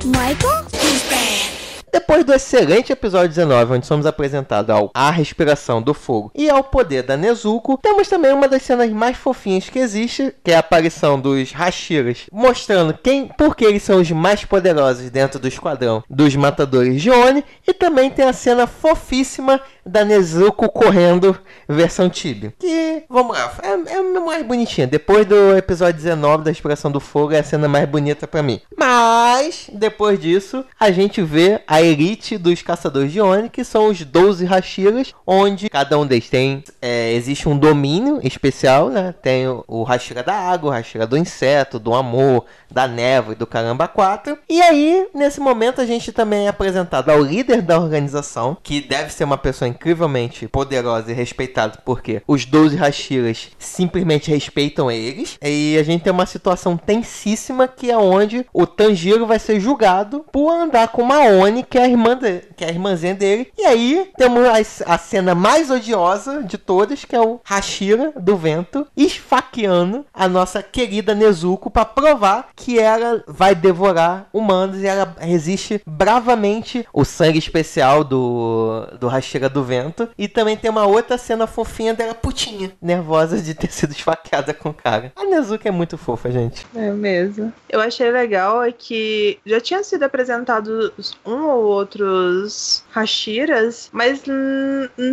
[0.04, 1.63] Michael?
[1.94, 6.64] Depois do excelente episódio 19, onde somos apresentados ao A Respiração do Fogo e ao
[6.64, 10.58] poder da Nezuko, temos também uma das cenas mais fofinhas que existe, que é a
[10.58, 16.02] aparição dos Hashiras, mostrando quem, por que eles são os mais poderosos dentro do esquadrão
[16.10, 22.52] dos matadores de Oni, e também tem a cena fofíssima da Nezuko correndo versão Tibia.
[22.58, 24.86] Que, vamos lá, é, é a mais bonitinha.
[24.86, 28.60] Depois do episódio 19 da Respiração do Fogo, é a cena mais bonita pra mim.
[28.76, 34.02] Mas, depois disso, a gente vê a elite dos caçadores de Oni, que são os
[34.02, 36.62] 12 Hashiras, onde cada um deles tem.
[36.80, 39.14] é, existe um domínio especial, né?
[39.22, 43.36] Tem o, o Hashira da água, o Hashira do inseto, do amor, da névoa e
[43.36, 44.38] do caramba 4.
[44.48, 49.12] E aí, nesse momento, a gente também é apresentado ao líder da organização, que deve
[49.12, 55.38] ser uma pessoa incrivelmente poderosa e respeitada, porque os 12 Hashiras simplesmente respeitam eles.
[55.42, 60.24] E a gente tem uma situação tensíssima que é onde o Tanjiro vai ser julgado
[60.32, 63.48] por andar com uma Oni, que é a, irmã de, que é a irmãzinha dele.
[63.58, 68.36] E aí temos a, a cena mais odiosa de todas, que é o Hashira do
[68.36, 75.14] vento esfaqueando a nossa querida Nezuko para provar que ela vai devorar humanos e ela
[75.18, 80.08] resiste bravamente o sangue especial do, do Hashira do vento.
[80.16, 84.70] E também tem uma outra cena fofinha dela putinha, nervosa de ter sido esfaqueada com
[84.70, 85.12] o cara.
[85.16, 86.66] A Nezuko é muito fofa, gente.
[86.74, 87.52] É mesmo.
[87.68, 94.22] Eu achei legal é que já tinha sido apresentados um ou outros Hashiras, mas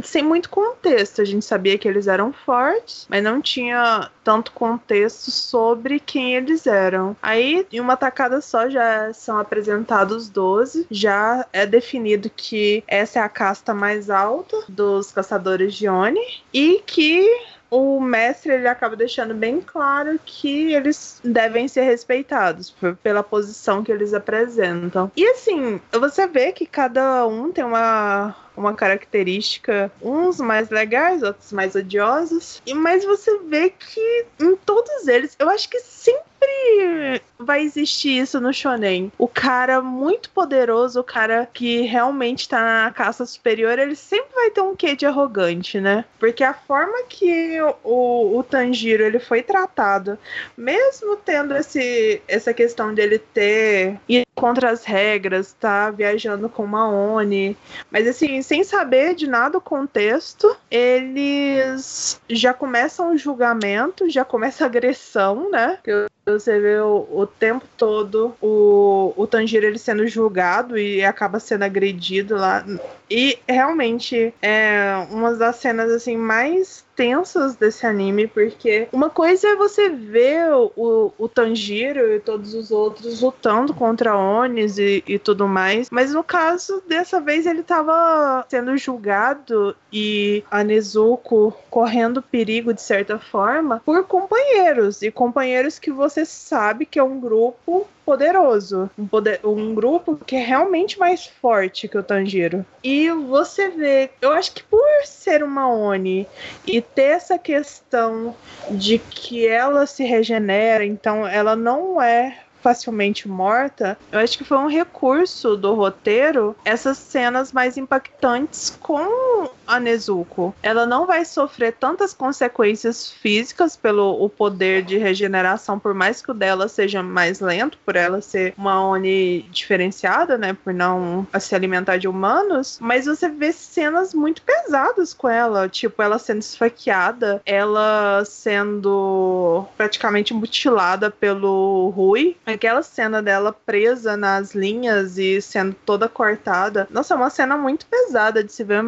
[0.03, 1.21] sem muito contexto.
[1.21, 6.67] A gente sabia que eles eram fortes, mas não tinha tanto contexto sobre quem eles
[6.67, 7.15] eram.
[7.21, 10.87] Aí, em uma tacada só, já são apresentados 12.
[10.91, 16.21] Já é definido que essa é a casta mais alta dos caçadores de Oni.
[16.53, 17.27] E que
[17.71, 23.91] o mestre ele acaba deixando bem claro que eles devem ser respeitados pela posição que
[23.91, 25.09] eles apresentam.
[25.15, 31.51] E assim, você vê que cada um tem uma uma característica, uns mais legais, outros
[31.51, 32.61] mais odiosos.
[32.65, 38.39] E mas você vê que em todos eles, eu acho que sempre vai existir isso
[38.39, 39.11] no shonen.
[39.17, 44.49] O cara muito poderoso, o cara que realmente tá na caça superior, ele sempre vai
[44.49, 46.05] ter um quê de arrogante, né?
[46.19, 50.17] Porque a forma que o, o Tanjiro ele foi tratado,
[50.57, 56.89] mesmo tendo esse, essa questão dele ter ir contra as regras, tá viajando com uma
[56.89, 57.55] Oni,
[57.91, 64.65] mas assim, sem saber de nada o contexto, eles já começam o julgamento, já começa
[64.65, 65.79] a agressão, né?
[66.25, 71.63] Você vê o, o tempo todo o, o Tanjiro ele sendo julgado e acaba sendo
[71.63, 72.65] agredido lá.
[73.09, 79.55] E realmente é uma das cenas assim mais tensas desse anime, porque uma coisa é
[79.55, 85.47] você ver o, o Tanjiro e todos os outros lutando contra Onis e, e tudo
[85.47, 92.71] mais, mas no caso dessa vez ele estava sendo julgado e a Nezuko correndo perigo
[92.71, 98.91] de certa forma por companheiros e companheiros que você sabe que é um grupo poderoso,
[98.99, 102.65] um, poder, um grupo que é realmente mais forte que o Tanjiro.
[102.83, 106.27] E você vê, eu acho que por ser uma Oni
[106.67, 108.35] e ter essa questão
[108.69, 114.57] de que ela se regenera, então ela não é facilmente morta, eu acho que foi
[114.57, 120.53] um recurso do roteiro essas cenas mais impactantes com a Nezuko.
[120.61, 126.31] Ela não vai sofrer tantas consequências físicas pelo o poder de regeneração, por mais que
[126.31, 131.55] o dela seja mais lento, por ela ser uma Oni diferenciada, né, por não se
[131.55, 137.41] alimentar de humanos, mas você vê cenas muito pesadas com ela, tipo ela sendo esfaqueada,
[137.45, 146.07] ela sendo praticamente mutilada pelo Rui, aquela cena dela presa nas linhas e sendo toda
[146.07, 146.87] cortada.
[146.89, 148.81] Nossa, é uma cena muito pesada de se ver.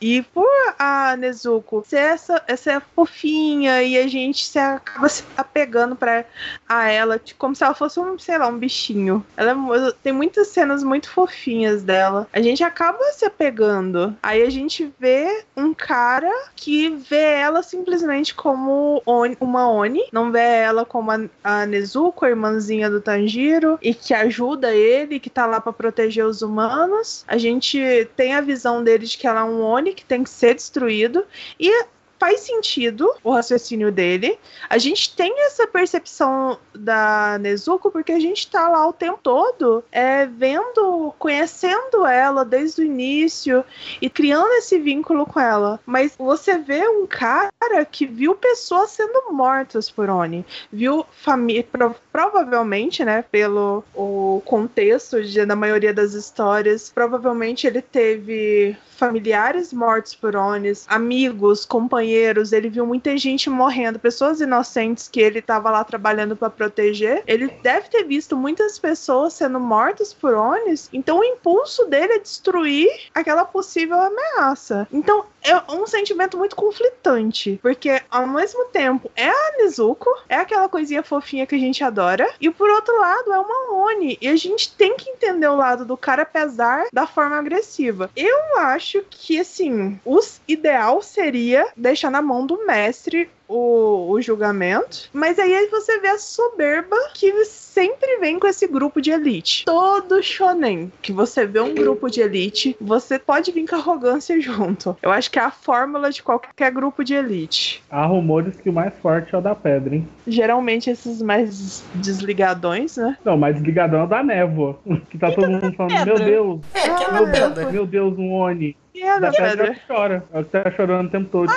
[0.00, 0.46] E por
[0.78, 6.24] a Nezuko ser essa, essa fofinha e a gente se acaba se apegando para
[6.68, 9.24] a ela, tipo, como se ela fosse um, sei lá, um bichinho.
[9.36, 12.26] Ela é, tem muitas cenas muito fofinhas dela.
[12.32, 14.16] A gente acaba se apegando.
[14.22, 19.02] Aí a gente vê um cara que vê ela simplesmente como
[19.40, 24.12] uma Oni, não vê ela como a, a Nezuko, a irmãzinha do Tanjiro e que
[24.12, 27.24] ajuda ele, que tá lá para proteger os humanos.
[27.28, 27.78] A gente
[28.16, 31.24] tem a visão dele de que ela é um Oni que tem que ser destruído
[31.58, 31.86] e
[32.18, 34.38] faz sentido o raciocínio dele.
[34.68, 39.84] A gente tem essa percepção da Nezuko porque a gente tá lá o tempo todo
[39.90, 43.64] é, vendo, conhecendo ela desde o início
[44.00, 45.80] e criando esse vínculo com ela.
[45.86, 47.50] Mas você vê um cara
[47.90, 55.22] que viu pessoas sendo mortas por Oni, viu família, pro, provavelmente, né, pelo o contexto
[55.22, 62.68] de, da maioria das histórias, provavelmente ele teve familiares mortos por Onis, amigos, companheiros, ele
[62.68, 67.22] viu muita gente morrendo, pessoas inocentes que ele estava lá trabalhando para proteger.
[67.26, 72.18] Ele deve ter visto muitas pessoas sendo mortas por Onis, então o impulso dele é
[72.18, 74.86] destruir aquela possível ameaça.
[74.92, 80.68] Então é um sentimento muito conflitante, porque ao mesmo tempo é a Nezuko, é aquela
[80.68, 84.36] coisinha fofinha que a gente adora, e por outro lado é uma Oni, e a
[84.36, 88.10] gente tem que entender o lado do cara apesar da forma agressiva.
[88.16, 90.18] Eu acho que assim, o
[90.48, 96.18] ideal seria deixar na mão do mestre o, o julgamento, mas aí você vê a
[96.18, 99.64] soberba que sempre vem com esse grupo de elite.
[99.64, 104.96] Todo shonen que você vê um grupo de elite, você pode vir com arrogância junto.
[105.02, 107.82] Eu acho que é a fórmula de qualquer grupo de elite.
[107.90, 110.08] Há rumores que o mais forte é o da pedra, hein?
[110.26, 113.16] Geralmente esses mais desligadões, né?
[113.24, 114.78] Não, mais desligadão é o da névoa.
[115.10, 117.70] Que tá todo mundo falando, meu Deus, É, que é meu pedra.
[117.70, 118.76] meu Deus, um Oni.
[119.02, 119.74] É da Da pedra pedra.
[119.74, 120.24] que chora.
[120.32, 121.52] É o que tá chorando o tempo todo.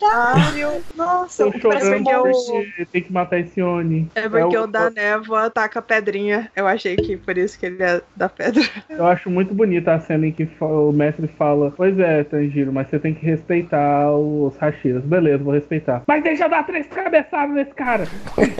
[0.00, 0.82] Dário.
[0.96, 2.86] Nossa, Tô o que parece chorando que é o...
[2.86, 4.10] tem que matar esse Oni.
[4.14, 6.50] É porque É o, da névoa ataca a pedrinha.
[6.56, 8.62] Eu achei que por isso que ele é da pedra.
[8.90, 12.88] Eu acho muito bonita a cena em que o mestre fala: Pois é, Tanjiro, mas
[12.88, 15.04] você tem que respeitar os Hashiras.
[15.04, 16.02] Beleza, vou respeitar.
[16.06, 18.06] Mas deixa eu dar três cabeçadas nesse cara.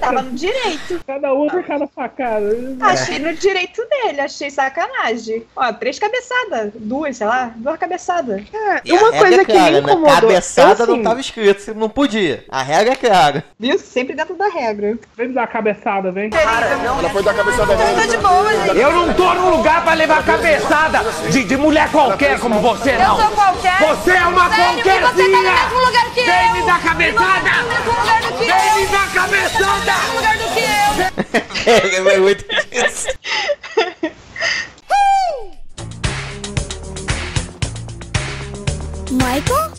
[0.00, 1.00] Tava no direito.
[1.06, 2.48] Cada um por cada facada.
[2.80, 5.44] Achei no direito dele, achei sacanagem.
[5.56, 6.72] Ó, três cabeçadas.
[6.76, 8.42] Duas, sei lá, duas cabeçadas.
[8.52, 9.78] É, E a uma coisa é que me clara, né?
[9.78, 10.14] incomodou.
[10.14, 12.44] Cabeçada eu, não assim, tava escrito, não podia.
[12.50, 13.44] A regra é clara.
[13.58, 13.78] Viu?
[13.78, 14.98] Sempre dentro da regra.
[15.16, 16.30] Vem me dar a cabeçada, vem.
[16.32, 18.78] Ela foi dar cabeçada Eu tô de boa, gente.
[18.78, 21.00] Eu não tô num lugar pra levar cabeçada
[21.30, 23.16] de, de mulher qualquer como você, não.
[23.18, 23.78] Eu sou qualquer.
[23.80, 25.42] Você é uma Sério, e você tá no qualquerzinha.
[25.42, 26.26] mesmo lugar que eu.
[26.26, 27.50] Vem me dar cabeçada.
[27.62, 29.64] No mesmo lugar do que Vem me dar cabeçada.
[29.64, 31.42] No mesmo lugar do que eu.
[31.64, 33.06] É, é muito isso.
[39.12, 39.72] Michael?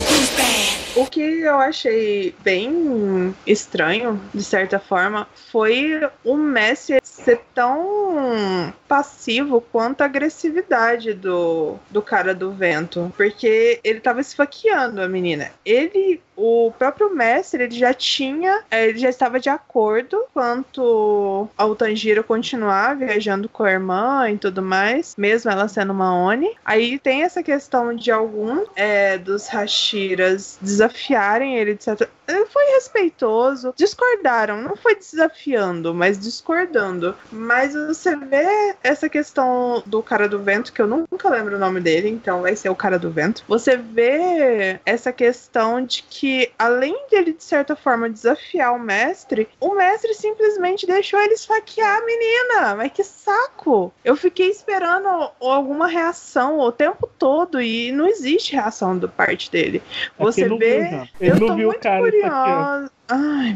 [0.95, 9.59] O que eu achei bem estranho, de certa forma, foi o Messi ser tão passivo
[9.59, 13.11] quanto a agressividade do, do cara do vento.
[13.17, 15.51] Porque ele tava esfaqueando a menina.
[15.65, 21.75] Ele, o próprio mestre, ele já tinha, eh, ele já estava de acordo quanto ao
[21.75, 26.51] Tanjiro continuar viajando com a irmã e tudo mais, mesmo ela sendo uma Oni.
[26.65, 32.09] Aí tem essa questão de algum eh, dos Hashiras desafiarem ele de certa
[32.49, 37.15] foi respeitoso, discordaram, não foi desafiando, mas discordando.
[37.31, 41.79] Mas você vê essa questão do cara do vento, que eu nunca lembro o nome
[41.81, 43.43] dele, então vai ser o cara do vento.
[43.47, 49.75] Você vê essa questão de que, além dele, de certa forma, desafiar o mestre, o
[49.75, 52.75] mestre simplesmente deixou ele esfaquear a menina.
[52.75, 53.93] Mas que saco!
[54.03, 55.07] Eu fiquei esperando
[55.41, 59.81] alguma reação o tempo todo e não existe reação da parte dele.
[60.17, 60.83] É Você vê.
[60.83, 61.07] viu.
[61.19, 62.69] Ele eu não tô viu o muito cara esfaqueando.
[62.71, 62.91] curiosa.
[63.09, 63.53] Ai,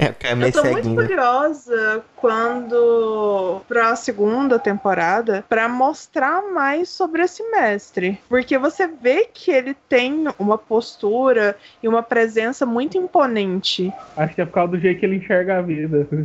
[0.00, 0.14] Deus.
[0.22, 0.96] É, Eu tô muito ceguinho.
[0.96, 9.50] curiosa quando pra segunda temporada pra mostrar mais sobre esse mestre, porque você vê que
[9.50, 13.92] ele tem uma postura e uma presença muito imponente.
[14.16, 16.06] Acho que é por causa do jeito que ele enxerga a vida.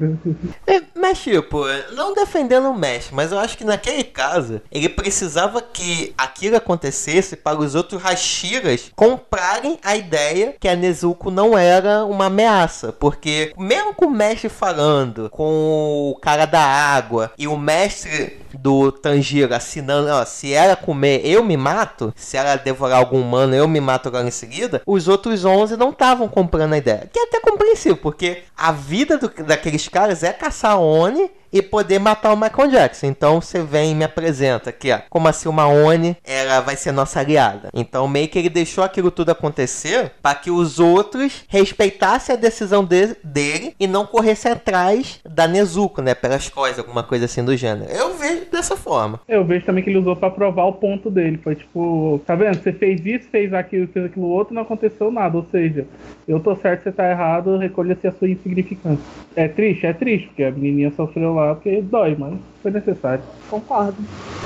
[0.67, 5.61] É, mas, tipo, não defendendo o Mesh, mas eu acho que naquele caso, ele precisava
[5.61, 12.03] que aquilo acontecesse para os outros Hashiras comprarem a ideia que a Nezuko não era
[12.05, 12.91] uma ameaça.
[12.91, 18.91] Porque, mesmo com o Mesh falando, com o cara da água e o mestre do
[18.91, 23.67] Tanjiro assinando, ó, se ela comer, eu me mato, se ela devorar algum humano, eu
[23.67, 27.09] me mato agora em seguida, os outros 11 não estavam comprando a ideia.
[27.11, 31.99] Que é até compreensível, porque a vida do- daqueles caras é caçar Oni e poder
[31.99, 33.05] matar o Michael Jackson.
[33.05, 36.91] Então você vem e me apresenta aqui, ó, como assim uma Oni, ela vai ser
[36.91, 37.69] nossa aliada.
[37.73, 42.83] Então meio que ele deixou aquilo tudo acontecer para que os outros respeitassem a decisão
[42.83, 47.55] de- dele e não corressem atrás da Nezuko, né, pelas coisas, alguma coisa assim do
[47.55, 47.89] gênero.
[47.91, 49.19] Eu vejo dessa forma.
[49.27, 51.39] Eu vejo também que ele usou pra provar o ponto dele.
[51.43, 52.61] Foi tipo, tá vendo?
[52.61, 55.37] Você fez isso, fez aquilo, fez aquilo outro, não aconteceu nada.
[55.37, 55.87] Ou seja,
[56.27, 59.03] eu tô certo, você tá errado, recolha-se a sua insignificância.
[59.35, 59.85] É triste?
[59.85, 63.23] É triste, porque a menininha sofreu lá, porque dói, mas foi necessário.
[63.49, 63.97] Concordo.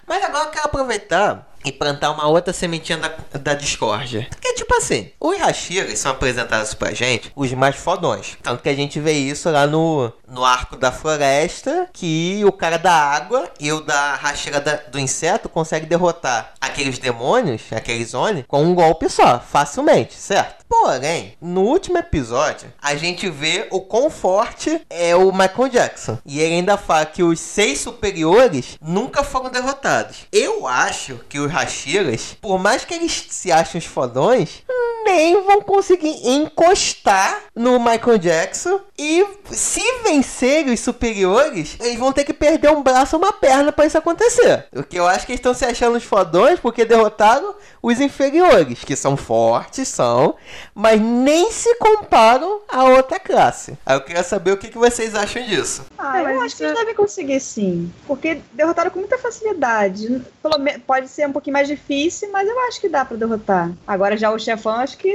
[0.08, 4.28] Mas agora eu quero aproveitar e plantar uma outra sementinha da, da discórdia.
[4.40, 8.38] Que é tipo assim, os Hashiras são apresentados pra gente os mais fodões.
[8.42, 12.78] Tanto que a gente vê isso lá no, no arco da floresta, que o cara
[12.78, 18.44] da água e o da Hashira da- do inseto consegue derrotar aqueles demônios, aqueles Oni,
[18.44, 20.59] com um golpe só, facilmente, certo?
[20.70, 26.20] Porém, no último episódio, a gente vê o quão forte é o Michael Jackson.
[26.24, 30.28] E ele ainda fala que os seis superiores nunca foram derrotados.
[30.32, 34.62] Eu acho que os Hashiras, por mais que eles se achem os fodões,
[35.06, 38.80] nem vão conseguir encostar no Michael Jackson.
[38.98, 43.72] E se vencerem os superiores, eles vão ter que perder um braço ou uma perna
[43.72, 44.68] pra isso acontecer.
[44.72, 48.96] Porque eu acho que eles estão se achando os fodões porque derrotaram os inferiores, que
[48.96, 50.36] são fortes, são,
[50.76, 53.78] mas nem se comparam a outra classe.
[53.86, 55.86] Aí eu queria saber o que, que vocês acham disso.
[55.98, 57.92] Ah, É, eu acho que eles é- devem conseguir sim.
[58.08, 60.22] Porque derrotaram com muita facilidade.
[60.42, 63.72] Pelo me- Pode ser um pouquinho mais difícil, mas eu acho que dá pra derrotar.
[63.88, 65.14] Agora já o chefão, acho que,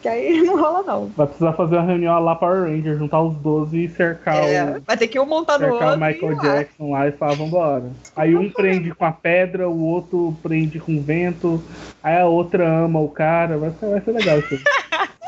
[0.00, 1.06] que aí não rola, não.
[1.16, 4.82] Vai precisar fazer uma reunião lá Power Ranger, juntar os 12 e cercar É, o.
[4.86, 6.04] vai ter que um montar no Cercar outro.
[6.04, 6.42] o Michael e lá.
[6.42, 7.90] Jackson lá e falar, vambora.
[8.16, 11.62] Aí um prende com a pedra, o outro prende com o vento,
[12.02, 14.58] aí a outra ama o cara, vai ser, vai ser legal isso.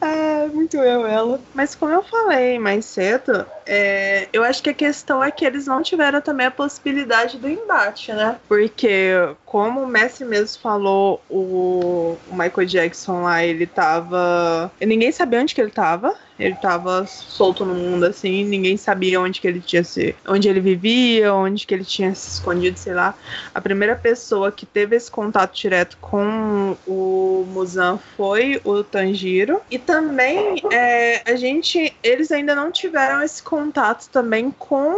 [0.00, 1.40] Ah, muito eu, ela.
[1.54, 5.66] Mas como eu falei mais cedo, é, eu acho que a questão é que eles
[5.66, 8.38] não tiveram também a possibilidade do embate, né?
[8.46, 9.10] Porque,
[9.44, 14.70] como o Messi mesmo falou, o, o Michael Jackson lá, ele tava.
[14.80, 16.14] Ninguém sabia onde que ele tava.
[16.38, 20.14] Ele tava solto no mundo, assim, ninguém sabia onde que ele tinha se.
[20.26, 23.14] onde ele vivia, onde que ele tinha se escondido, sei lá.
[23.54, 29.60] A primeira pessoa que teve esse contato direto com o Muzan foi o Tanjiro.
[29.70, 31.94] E também é, a gente.
[32.02, 34.94] Eles ainda não tiveram esse contato também com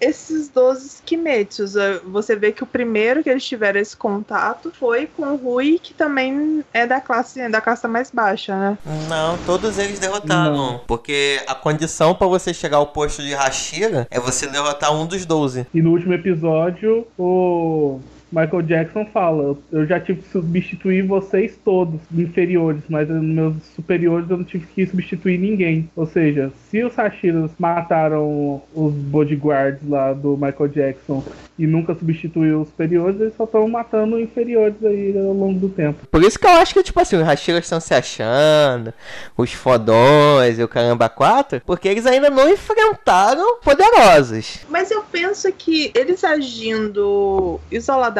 [0.00, 1.76] esses 12 Kimetsus.
[1.76, 5.78] Eh, Você vê que o primeiro que eles tiveram esse contato foi com o Rui,
[5.82, 8.78] que também é da classe da casta mais baixa, né?
[9.08, 10.77] Não, todos eles derrotaram.
[10.86, 15.24] Porque a condição pra você chegar ao posto de Hashira é você derrotar um dos
[15.24, 15.66] 12.
[15.72, 18.00] E no último episódio, o
[18.30, 24.28] Michael Jackson fala: Eu já tive que substituir vocês todos, inferiores, mas nos meus superiores
[24.30, 25.88] eu não tive que substituir ninguém.
[25.96, 31.24] Ou seja, se os Hashiras mataram os bodyguards lá do Michael Jackson
[31.58, 36.06] e nunca substituiu os superiores, eles só estão matando inferiores aí ao longo do tempo.
[36.10, 38.92] Por isso que eu acho que, tipo assim, os Hashiras estão se achando,
[39.36, 44.60] os fodões e o caramba 4, porque eles ainda não enfrentaram poderosos.
[44.68, 48.17] Mas eu penso que eles agindo isoladamente,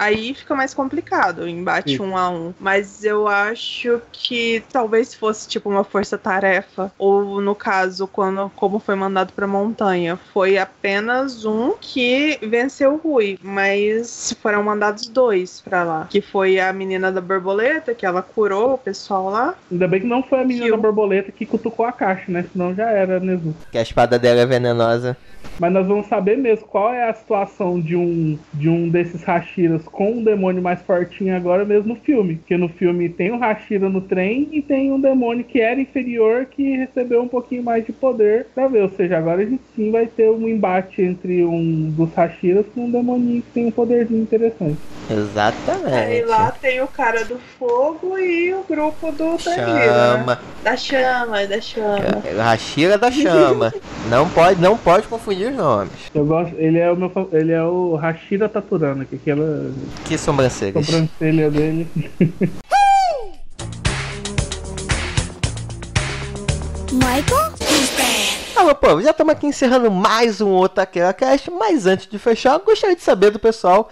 [0.00, 2.02] aí fica mais complicado o embate Isso.
[2.02, 2.54] um a um.
[2.58, 6.90] Mas eu acho que talvez fosse tipo uma força-tarefa.
[6.98, 12.96] Ou no caso, quando como foi mandado pra montanha, foi apenas um que venceu o
[12.96, 13.38] Rui.
[13.42, 16.06] Mas foram mandados dois pra lá.
[16.08, 19.54] Que foi a menina da borboleta, que ela curou o pessoal lá.
[19.70, 22.46] Ainda bem que não foi a menina Que da borboleta que cutucou a caixa, né?
[22.50, 23.54] Senão já era, Nezu.
[23.70, 25.16] Que a espada dela é venenosa.
[25.60, 29.82] Mas nós vamos saber mesmo qual é a situação de um, de um desses Hashiras
[29.84, 32.36] com um demônio mais fortinho agora mesmo no filme.
[32.36, 36.46] Porque no filme tem um Hashira no trem e tem um demônio que era inferior
[36.46, 38.84] que recebeu um pouquinho mais de poder pra ver.
[38.84, 42.86] Ou seja, agora a gente sim vai ter um embate entre um dos Hashiras com
[42.86, 44.78] um demoninho que tem um poderzinho interessante.
[45.10, 45.94] Exatamente.
[45.94, 49.38] Aí lá tem o cara do fogo e o grupo do né?
[49.38, 50.40] Chama.
[50.62, 52.22] Da chama, da chama.
[52.24, 53.74] É, Hashira da chama.
[54.08, 55.92] não pode, não pode confundir os nomes.
[56.14, 59.72] Eu gosto, ele é o meu ele é o Hashira Taturana, que é aquela
[60.04, 60.86] Que sobrancelhas.
[60.86, 61.86] sobrancelha dele.
[66.92, 67.50] Michael?
[68.64, 72.94] Meu povo, já estamos aqui encerrando mais um Otaquera Cast, mas antes de fechar, gostaria
[72.94, 73.88] de saber do pessoal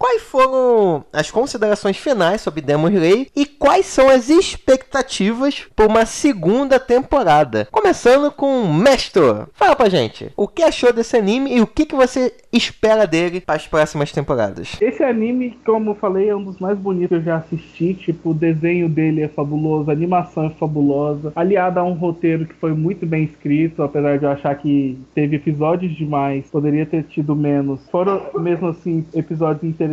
[0.00, 6.06] quais foram as considerações finais sobre Demon Slayer e quais são as expectativas por uma
[6.06, 7.68] segunda temporada.
[7.70, 9.20] Começando com o Mestre.
[9.52, 13.42] Fala pra gente, o que achou desse anime e o que, que você espera dele
[13.42, 14.78] para as próximas temporadas?
[14.80, 17.92] Esse anime, como eu falei, é um dos mais bonitos que eu já assisti.
[17.92, 22.54] Tipo, o desenho dele é fabuloso, a animação é fabulosa, aliado a um roteiro que
[22.54, 27.36] foi muito bem escrito, apesar de eu achar que teve episódios demais, poderia ter tido
[27.36, 27.80] menos.
[27.90, 29.89] Foram, mesmo assim, episódios interessantes,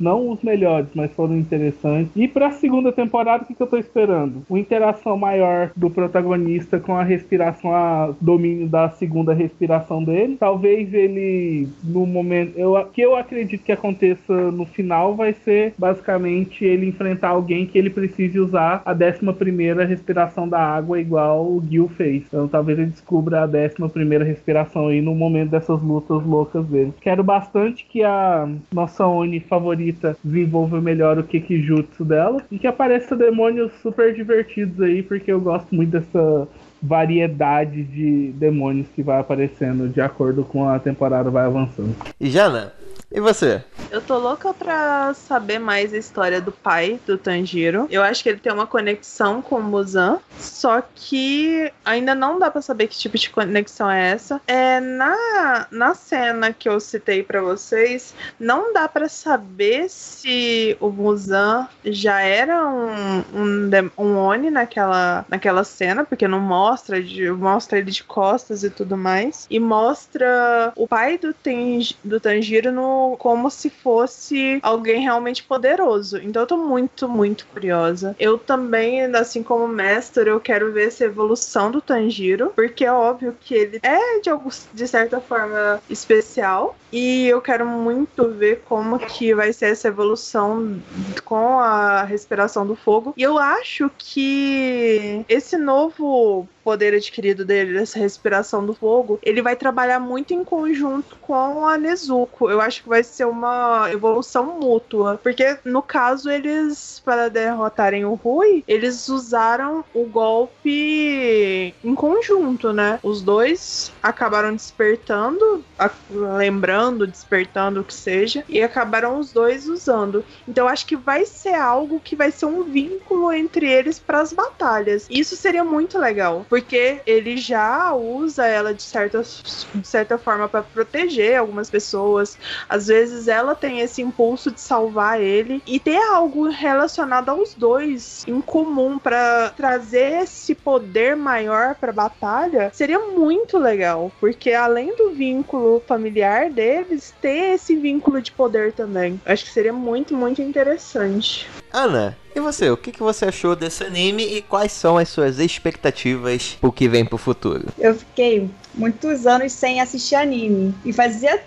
[0.00, 2.10] não os melhores, mas foram interessantes.
[2.16, 4.42] E pra segunda temporada, o que, que eu tô esperando?
[4.48, 10.36] Uma interação maior do protagonista com a respiração, a domínio da segunda respiração dele.
[10.38, 12.58] Talvez ele, no momento.
[12.58, 17.78] O que eu acredito que aconteça no final vai ser basicamente ele enfrentar alguém que
[17.78, 22.24] ele precise usar a 11 primeira respiração da água, igual o Gil fez.
[22.26, 26.92] Então talvez ele descubra a 11 primeira respiração aí no momento dessas lutas loucas dele.
[27.00, 29.06] Quero bastante que a nossa
[29.40, 35.40] Favorita desenvolva melhor o Kikijutsu dela e que apareça demônios super divertidos aí, porque eu
[35.40, 36.48] gosto muito dessa
[36.82, 41.94] variedade de demônios que vai aparecendo de acordo com a temporada vai avançando.
[42.20, 42.72] E Jana,
[43.10, 43.62] e você?
[43.90, 47.86] Eu tô louca pra saber mais a história do pai do Tanjiro.
[47.90, 52.50] Eu acho que ele tem uma conexão com o Muzan, só que ainda não dá
[52.50, 54.40] pra saber que tipo de conexão é essa.
[54.46, 60.90] É na, na cena que eu citei pra vocês, não dá pra saber se o
[60.90, 67.78] Muzan já era um, um, um Oni naquela, naquela cena, porque não mostra, de, mostra
[67.78, 69.46] ele de costas e tudo mais.
[69.48, 76.18] E mostra o pai do, Tenj, do Tanjiro no como, se fosse alguém realmente poderoso.
[76.18, 78.14] Então eu tô muito, muito curiosa.
[78.18, 83.36] Eu também, assim como mestre, eu quero ver essa evolução do Tanjiro, porque é óbvio
[83.40, 86.76] que ele é de, algum, de certa forma especial.
[86.90, 90.80] E eu quero muito ver como que vai ser essa evolução
[91.24, 93.12] com a respiração do fogo.
[93.16, 99.56] E eu acho que esse novo poder adquirido dele, dessa respiração do fogo, ele vai
[99.56, 102.50] trabalhar muito em conjunto com a Nezuko.
[102.50, 105.18] Eu acho que vai ser uma evolução mútua.
[105.22, 113.00] Porque, no caso, eles, para derrotarem o Rui, eles usaram o golpe em conjunto, né?
[113.02, 115.64] Os dois acabaram despertando,
[116.10, 120.22] lembrando, despertando o que seja, e acabaram os dois usando.
[120.46, 124.34] Então, acho que vai ser algo que vai ser um vínculo entre eles para as
[124.34, 125.06] batalhas.
[125.08, 126.44] Isso seria muito legal.
[126.46, 132.36] Porque porque ele já usa ela de certa, de certa forma para proteger algumas pessoas.
[132.68, 138.24] Às vezes ela tem esse impulso de salvar ele e ter algo relacionado aos dois
[138.26, 145.10] em comum para trazer esse poder maior para batalha seria muito legal, porque além do
[145.10, 149.20] vínculo familiar deles, ter esse vínculo de poder também.
[149.24, 151.48] Acho que seria muito, muito interessante.
[151.72, 155.38] Ana, e você, o que, que você achou desse anime e quais são as suas
[155.38, 157.64] expectativas pro que vem pro futuro?
[157.78, 158.48] Eu fiquei
[158.78, 160.74] muitos anos sem assistir anime.
[160.84, 161.38] E fazia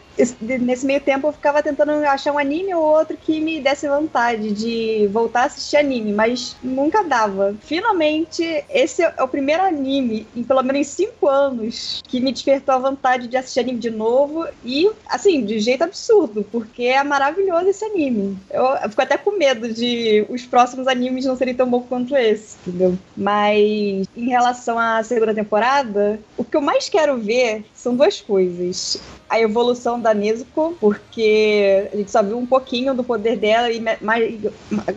[0.42, 4.52] nesse meio tempo eu ficava tentando achar um anime ou outro que me desse vontade
[4.52, 7.56] de voltar a assistir anime, mas nunca dava.
[7.62, 12.80] Finalmente, esse é o primeiro anime em pelo menos cinco anos que me despertou a
[12.80, 17.86] vontade de assistir anime de novo e, assim, de jeito absurdo, porque é maravilhoso esse
[17.86, 18.38] anime.
[18.50, 22.16] Eu, eu fico até com medo de os próximos animes não serem tão bons quanto
[22.16, 22.98] esse, entendeu?
[23.16, 29.12] Mas em relação à segunda temporada, o que eu mais quero ver são duas coisas
[29.32, 33.80] a evolução da Nezuko, porque a gente só viu um pouquinho do poder dela e
[33.80, 34.42] mais,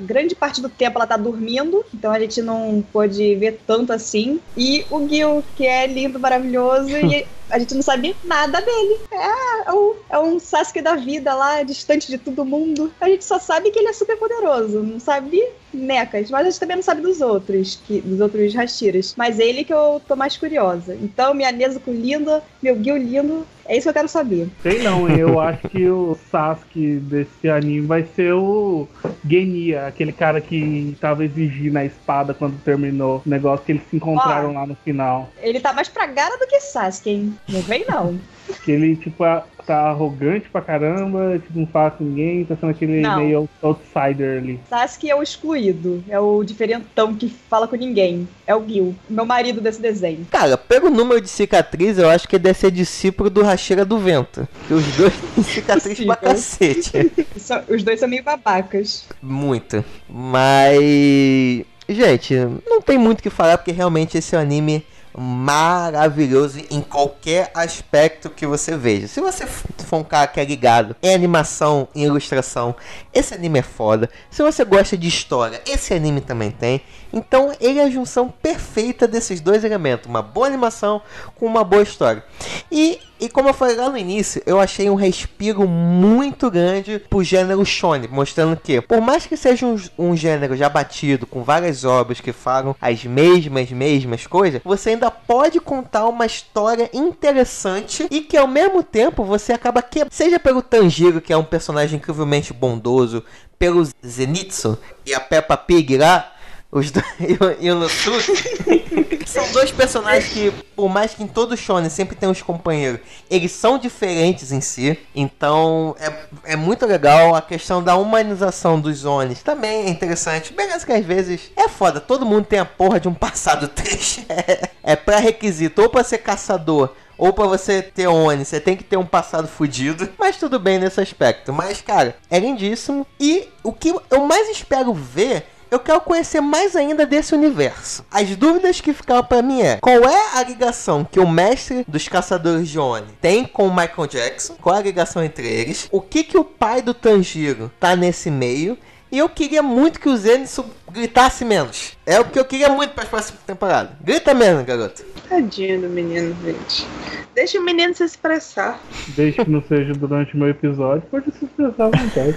[0.00, 4.40] grande parte do tempo ela tá dormindo, então a gente não pôde ver tanto assim.
[4.56, 8.98] E o Gil, que é lindo, maravilhoso, e a gente não sabe nada dele.
[9.12, 12.92] É, é, um, é um Sasuke da vida lá, distante de todo mundo.
[13.00, 15.40] A gente só sabe que ele é super poderoso, não sabe
[15.72, 19.14] necas, mas a gente também não sabe dos outros, que, dos outros Hashiras.
[19.16, 20.96] Mas ele que eu tô mais curiosa.
[21.00, 24.48] Então, minha Nezuko linda, meu Gil lindo, é isso que eu quero saber.
[24.62, 28.86] Sei não, eu acho que o Sasuke desse anime vai ser o
[29.28, 33.96] Genia, aquele cara que tava exigindo a espada quando terminou o negócio que eles se
[33.96, 35.30] encontraram Ó, lá no final.
[35.40, 37.38] Ele tá mais pra Gara do que Sasuke, hein?
[37.48, 38.18] Não vem não.
[38.62, 39.24] Que ele, tipo,
[39.66, 43.18] tá arrogante pra caramba, tipo, não fala com ninguém, tá sendo aquele não.
[43.18, 44.60] meio outsider ali.
[44.68, 48.28] Sasuke é o excluído, é o diferentão que fala com ninguém.
[48.46, 50.26] É o Gil, meu marido desse desenho.
[50.30, 53.98] Cara, pelo número de cicatriz, eu acho que ele deve ser discípulo do Racheira do
[53.98, 54.46] Vento.
[54.66, 57.12] Que os dois têm cicatriz pra cacete.
[57.68, 59.06] os dois são meio babacas.
[59.22, 59.84] Muito.
[60.08, 61.64] Mas.
[61.86, 62.34] Gente,
[62.66, 64.84] não tem muito o que falar, porque realmente esse anime
[65.16, 69.06] maravilhoso em qualquer aspecto que você veja.
[69.06, 72.74] Se você for um cara que é ligado em animação, em ilustração,
[73.12, 74.10] esse anime é foda.
[74.30, 76.82] Se você gosta de história, esse anime também tem.
[77.12, 81.00] Então ele é a junção perfeita desses dois elementos, uma boa animação
[81.36, 82.24] com uma boa história.
[82.70, 87.22] E e como eu falei lá no início, eu achei um respiro muito grande pro
[87.22, 91.84] gênero shonen, mostrando que, por mais que seja um, um gênero já batido, com várias
[91.84, 98.20] obras que falam as mesmas, mesmas coisas, você ainda pode contar uma história interessante e
[98.20, 102.52] que ao mesmo tempo você acaba que seja pelo Tanjiro, que é um personagem incrivelmente
[102.52, 103.24] bondoso,
[103.58, 106.33] pelo Zenitsu e a Peppa Pig lá,
[106.74, 107.06] os dois,
[107.60, 112.28] e o Nosuke são dois personagens que, por mais que em todo shonen sempre tem
[112.28, 114.98] os companheiros, eles são diferentes em si.
[115.14, 119.40] Então é, é muito legal a questão da humanização dos Onis.
[119.40, 120.52] Também é interessante.
[120.52, 122.00] Beleza que às vezes é foda.
[122.00, 124.26] Todo mundo tem a porra de um passado triste.
[124.28, 125.80] É, é pré-requisito.
[125.80, 129.46] Ou pra ser caçador ou para você ter Oni, você tem que ter um passado
[129.46, 130.08] fudido.
[130.18, 131.52] Mas tudo bem nesse aspecto.
[131.52, 133.06] Mas, cara, é lindíssimo.
[133.20, 138.04] E o que eu mais espero ver eu quero conhecer mais ainda desse universo.
[138.10, 142.08] As dúvidas que ficaram para mim é: qual é a ligação que o mestre dos
[142.08, 144.54] caçadores de Oni tem com o Michael Jackson?
[144.60, 145.88] Qual é a ligação entre eles?
[145.90, 148.78] O que que o pai do Tanjiro tá nesse meio?
[149.10, 151.96] E eu queria muito que o Zenitsu gritasse menos.
[152.04, 153.96] É o que eu queria muito para a próxima temporada.
[154.00, 155.04] Grita menos, garoto.
[155.28, 156.86] Tadinho do menino, gente.
[157.34, 158.80] Deixa o menino se expressar.
[159.08, 162.36] Desde que não seja durante o meu episódio, pode se expressar à vontade.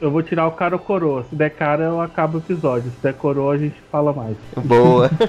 [0.00, 1.24] eu vou tirar o cara ou coroa.
[1.28, 2.90] Se der cara, eu acabo o episódio.
[2.92, 4.36] Se der coroa, a gente fala mais.
[4.56, 5.10] Boa.